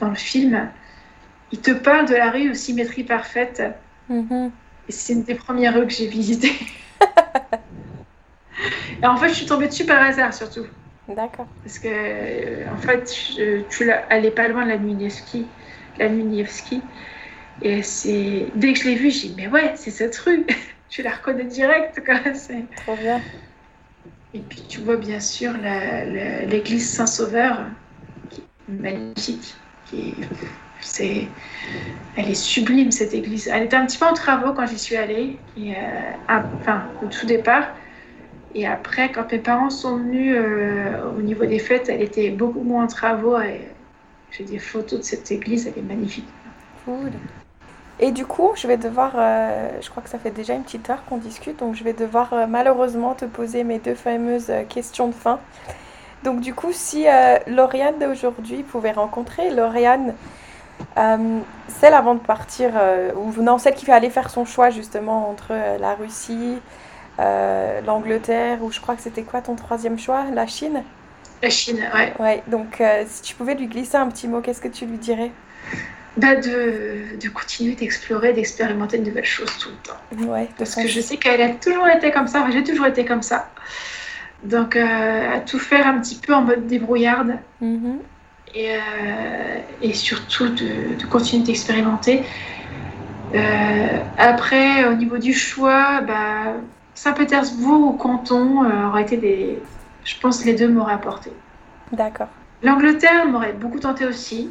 [0.00, 0.70] dans le film.
[1.52, 3.62] Il te parle de la rue aux symétries parfaites.
[4.08, 4.52] Mhm.
[4.88, 6.52] Et c'est une des premières rues que j'ai visitées.
[9.02, 10.66] Et en fait, je suis tombée dessus par hasard surtout.
[11.08, 11.46] D'accord.
[11.62, 13.84] Parce que, euh, en fait, je- tu
[14.24, 15.48] est pas loin de la nuit Nevsky,
[15.98, 16.08] la.
[17.60, 20.46] Et c'est, dès que je l'ai vue, j'ai dit, mais ouais, c'est cette rue.
[20.90, 22.34] je la reconnais direct, quoi.
[22.34, 23.20] C'est- Trop bien.
[24.34, 27.66] Et puis, tu vois, bien sûr, la- la- l'église Saint-Sauveur,
[28.30, 29.54] qui est magnifique.
[29.84, 30.28] Qui est-
[30.82, 31.28] c'est,
[32.16, 33.48] elle est sublime, cette église.
[33.48, 35.38] Elle était un petit peu en travaux quand j'y suis allée.
[35.58, 35.72] Euh,
[36.28, 37.68] enfin, au tout départ.
[38.54, 42.62] Et après, quand mes parents sont venus euh, au niveau des fêtes, elle était beaucoup
[42.62, 43.36] moins en travaux.
[44.30, 46.28] J'ai des photos de cette église, elle est magnifique.
[46.84, 47.12] Cool.
[48.00, 50.90] Et du coup, je vais devoir, euh, je crois que ça fait déjà une petite
[50.90, 55.14] heure qu'on discute, donc je vais devoir malheureusement te poser mes deux fameuses questions de
[55.14, 55.38] fin.
[56.24, 57.06] Donc du coup, si
[57.46, 60.14] Lauriane d'aujourd'hui pouvait rencontrer Lauriane,
[60.98, 64.70] euh, celle avant de partir, euh, ou non, celle qui va aller faire son choix
[64.70, 66.62] justement entre euh, la Russie,
[67.18, 70.82] l'Angleterre, ou je crois que c'était quoi ton troisième choix, la Chine?
[71.42, 72.14] La Chine, ouais.
[72.18, 75.30] Ouais, donc si tu pouvais lui glisser un petit mot, qu'est-ce que tu lui dirais?
[76.16, 80.30] Bah de, de continuer d'explorer, d'expérimenter de nouvelles choses tout le temps.
[80.30, 83.22] Ouais, Parce que je sais qu'elle a toujours été comme ça, j'ai toujours été comme
[83.22, 83.48] ça.
[84.44, 88.00] Donc, euh, à tout faire un petit peu en mode débrouillarde Mhm.
[88.54, 92.24] Et, euh, et surtout de, de continuer d'expérimenter.
[93.34, 96.54] Euh, après, au niveau du choix, bah,
[96.94, 99.58] Saint-Pétersbourg ou Canton euh, auraient été des.
[100.04, 101.32] Je pense que les deux m'auraient apporté.
[101.92, 102.28] D'accord.
[102.62, 104.50] L'Angleterre m'aurait beaucoup tenté aussi,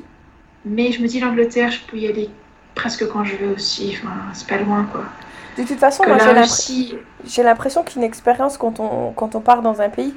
[0.66, 2.30] mais je me dis l'Angleterre, je peux y aller
[2.76, 3.97] presque quand je veux aussi.
[3.97, 5.04] Enfin, c'est pas loin quoi.
[5.58, 6.97] De toute façon, moi, j'ai Russie,
[7.43, 10.16] l'impression qu'une expérience, quand on, quand on part dans un pays,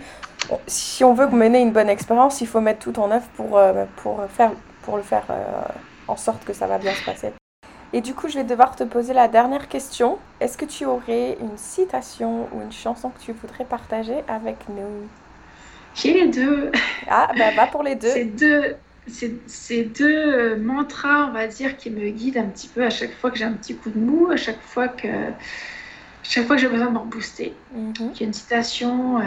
[0.49, 3.59] on- si on veut mener une bonne expérience, il faut mettre tout en œuvre pour,
[3.59, 5.63] euh, pour, faire, pour le faire euh,
[6.09, 7.33] en sorte que ça va bien se passer.
[7.93, 10.19] Et du coup, je vais devoir te poser la dernière question.
[10.41, 15.09] Est-ce que tu aurais une citation ou une chanson que tu voudrais partager avec nous?
[15.95, 16.71] j'ai les deux.
[17.07, 18.09] Ah, bah va pour les deux.
[18.13, 18.77] Ces deux,
[19.07, 23.31] ces, deux mantras, on va dire, qui me guident un petit peu à chaque fois
[23.31, 25.09] que j'ai un petit coup de mou, à chaque fois que,
[26.23, 27.53] chaque fois que j'ai besoin de me rebooster.
[27.75, 27.95] Mhm.
[27.99, 29.23] Il y a une citation euh,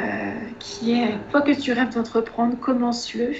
[0.60, 3.34] qui est Quoi que tu rêves d'entreprendre, commence-le.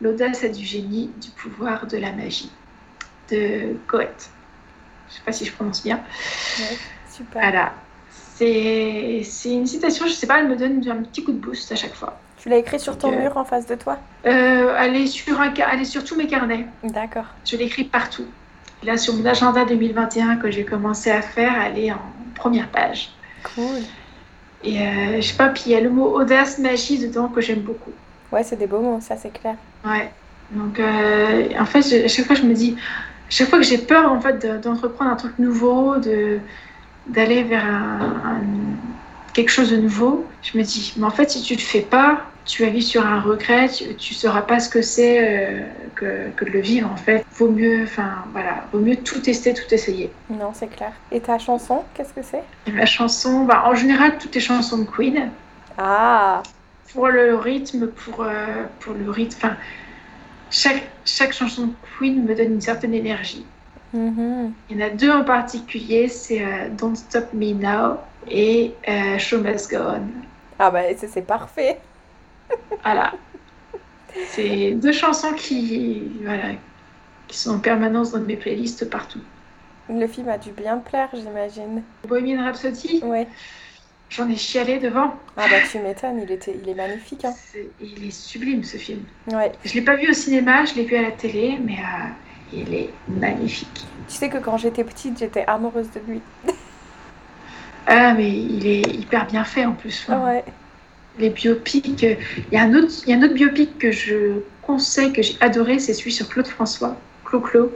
[0.00, 2.50] L'audace a du génie, du pouvoir, de la magie.
[3.30, 4.30] De Goethe.
[5.08, 5.96] Je sais pas si je prononce bien.
[6.58, 6.76] Ouais,
[7.10, 7.40] super.
[7.40, 7.74] Voilà.
[8.36, 11.76] C'est une citation, je sais pas, elle me donne un petit coup de boost à
[11.76, 12.18] chaque fois.
[12.44, 13.96] Tu l'as écrit sur ton mur en face de toi?
[14.26, 16.66] Euh, elle, est sur un, elle est sur tous mes carnets.
[16.82, 17.24] D'accord.
[17.46, 18.26] Je l'écris partout.
[18.82, 22.02] Là, sur mon agenda 2021 que j'ai commencé à faire, elle est en
[22.34, 23.08] première page.
[23.42, 23.80] Cool.
[24.62, 27.40] Et euh, je sais pas, puis il y a le mot audace, magie dedans que
[27.40, 27.92] j'aime beaucoup.
[28.30, 29.56] Ouais, c'est des beaux mots, ça c'est clair.
[29.86, 30.12] Ouais.
[30.50, 32.76] Donc, euh, en fait, je- à chaque fois, je me dis,
[33.30, 36.40] chaque fois que j'ai peur, en fait, de- d'entreprendre un truc nouveau, de
[37.06, 38.76] d'aller vers un, un-
[39.34, 42.33] quelque chose de nouveau, je me dis, mais en fait, si tu le fais pas,
[42.44, 45.60] tu vas vivre sur un regret, tu, tu sauras pas ce que c'est euh,
[45.94, 47.24] que, que de le vivre, en fait.
[47.32, 50.10] Vaut mieux, enfin, voilà, vaut mieux tout tester, tout essayer.
[50.28, 50.92] Non, c'est clair.
[51.10, 52.42] Et ta chanson, qu'est-ce que c'est?
[52.72, 55.30] Ma chanson, bah, en général, toutes les chansons de Queen,
[55.78, 56.42] Ah,
[56.92, 59.56] pour le rythme, pour, euh, pour le rythme, enfin,
[60.50, 63.46] chaque, chaque chanson de Queen me donne une certaine énergie.
[63.94, 64.52] Mhm.
[64.70, 68.74] Il y en a deux en particulier, c'est euh, Don't Stop Me Now et
[69.18, 70.02] Show Must Go On.
[70.58, 71.78] Ah bah c'est parfait.
[72.82, 73.12] Voilà.
[74.28, 76.52] C'est deux chansons qui, voilà,
[77.28, 79.20] qui sont en permanence dans mes playlists partout.
[79.88, 81.82] Le film a dû bien plaire, j'imagine.
[82.08, 83.26] Bohemian Rhapsody, Ouais.
[84.08, 85.14] j'en ai chialé devant.
[85.36, 87.24] Ah bah tu m'étonnes, il était, il est magnifique.
[87.24, 87.34] Hein.
[87.80, 89.02] Il est sublime ce film.
[89.32, 89.52] Ouais.
[89.64, 92.72] Je l'ai pas vu au cinéma, je l'ai vu à la télé, mais euh, il
[92.74, 93.84] est magnifique.
[94.08, 96.20] Tu sais que quand j'étais petite, j'étais amoureuse de lui.
[97.86, 100.06] Ah, mais il est hyper bien fait en plus.
[100.08, 100.44] Enfin, Ouais.
[101.18, 102.14] Les biopics, euh,
[102.50, 105.22] il y, a un autre- il y a un autre biopic que je conseille, que
[105.22, 107.70] j'ai adoré, c'est celui sur Claude François, Clo-Clo.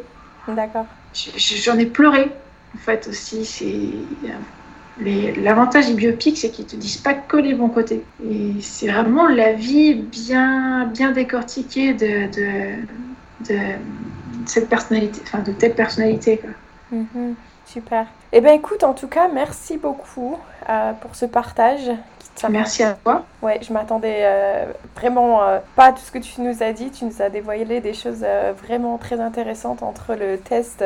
[0.49, 0.87] D'accord.
[1.15, 2.31] J'en ai pleuré,
[2.75, 3.45] en fait, aussi.
[3.45, 3.67] C'est
[5.01, 8.03] les- L'avantage des biopics, c'est qu'ils te disent pas que les bons côtés.
[8.25, 13.59] Et c'est vraiment la vie bien, bien décortiquée de, de, de
[14.47, 16.39] cette personnalité, enfin de telle personnalité.
[16.39, 16.51] Quoi.
[16.99, 17.35] Mhm.
[17.67, 18.07] Super.
[18.33, 20.37] Eh ben écoute, en tout cas, merci beaucoup
[20.69, 21.91] euh, pour ce partage.
[22.39, 23.25] Ça Merci à toi.
[23.43, 26.91] Ouais, je m'attendais euh, vraiment euh, pas à tout ce que tu nous as dit.
[26.93, 30.85] Tu nous as dévoilé des choses euh, vraiment très intéressantes entre le test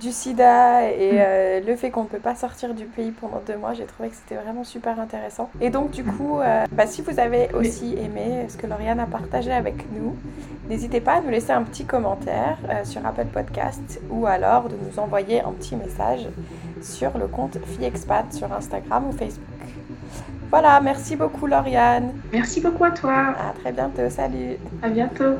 [0.00, 1.66] du sida et Mm.
[1.68, 3.74] le fait qu'on ne peut pas sortir du pays pendant deux mois.
[3.74, 5.50] J'ai trouvé que c'était vraiment super intéressant.
[5.60, 6.40] Et donc, du coup,
[6.72, 10.16] bah, si vous avez aussi aimé ce que Lauriane a partagé avec nous,
[10.68, 14.98] n'hésitez pas à nous laisser un petit commentaire sur Apple Podcast ou alors de nous
[14.98, 16.26] envoyer un petit message
[16.82, 19.46] sur le compte FiExpat sur Instagram ou Facebook.
[20.52, 22.12] Voilà, merci beaucoup Lauriane.
[22.30, 23.34] Merci beaucoup à toi.
[23.38, 24.58] À très bientôt, salut.
[24.82, 25.38] À bientôt.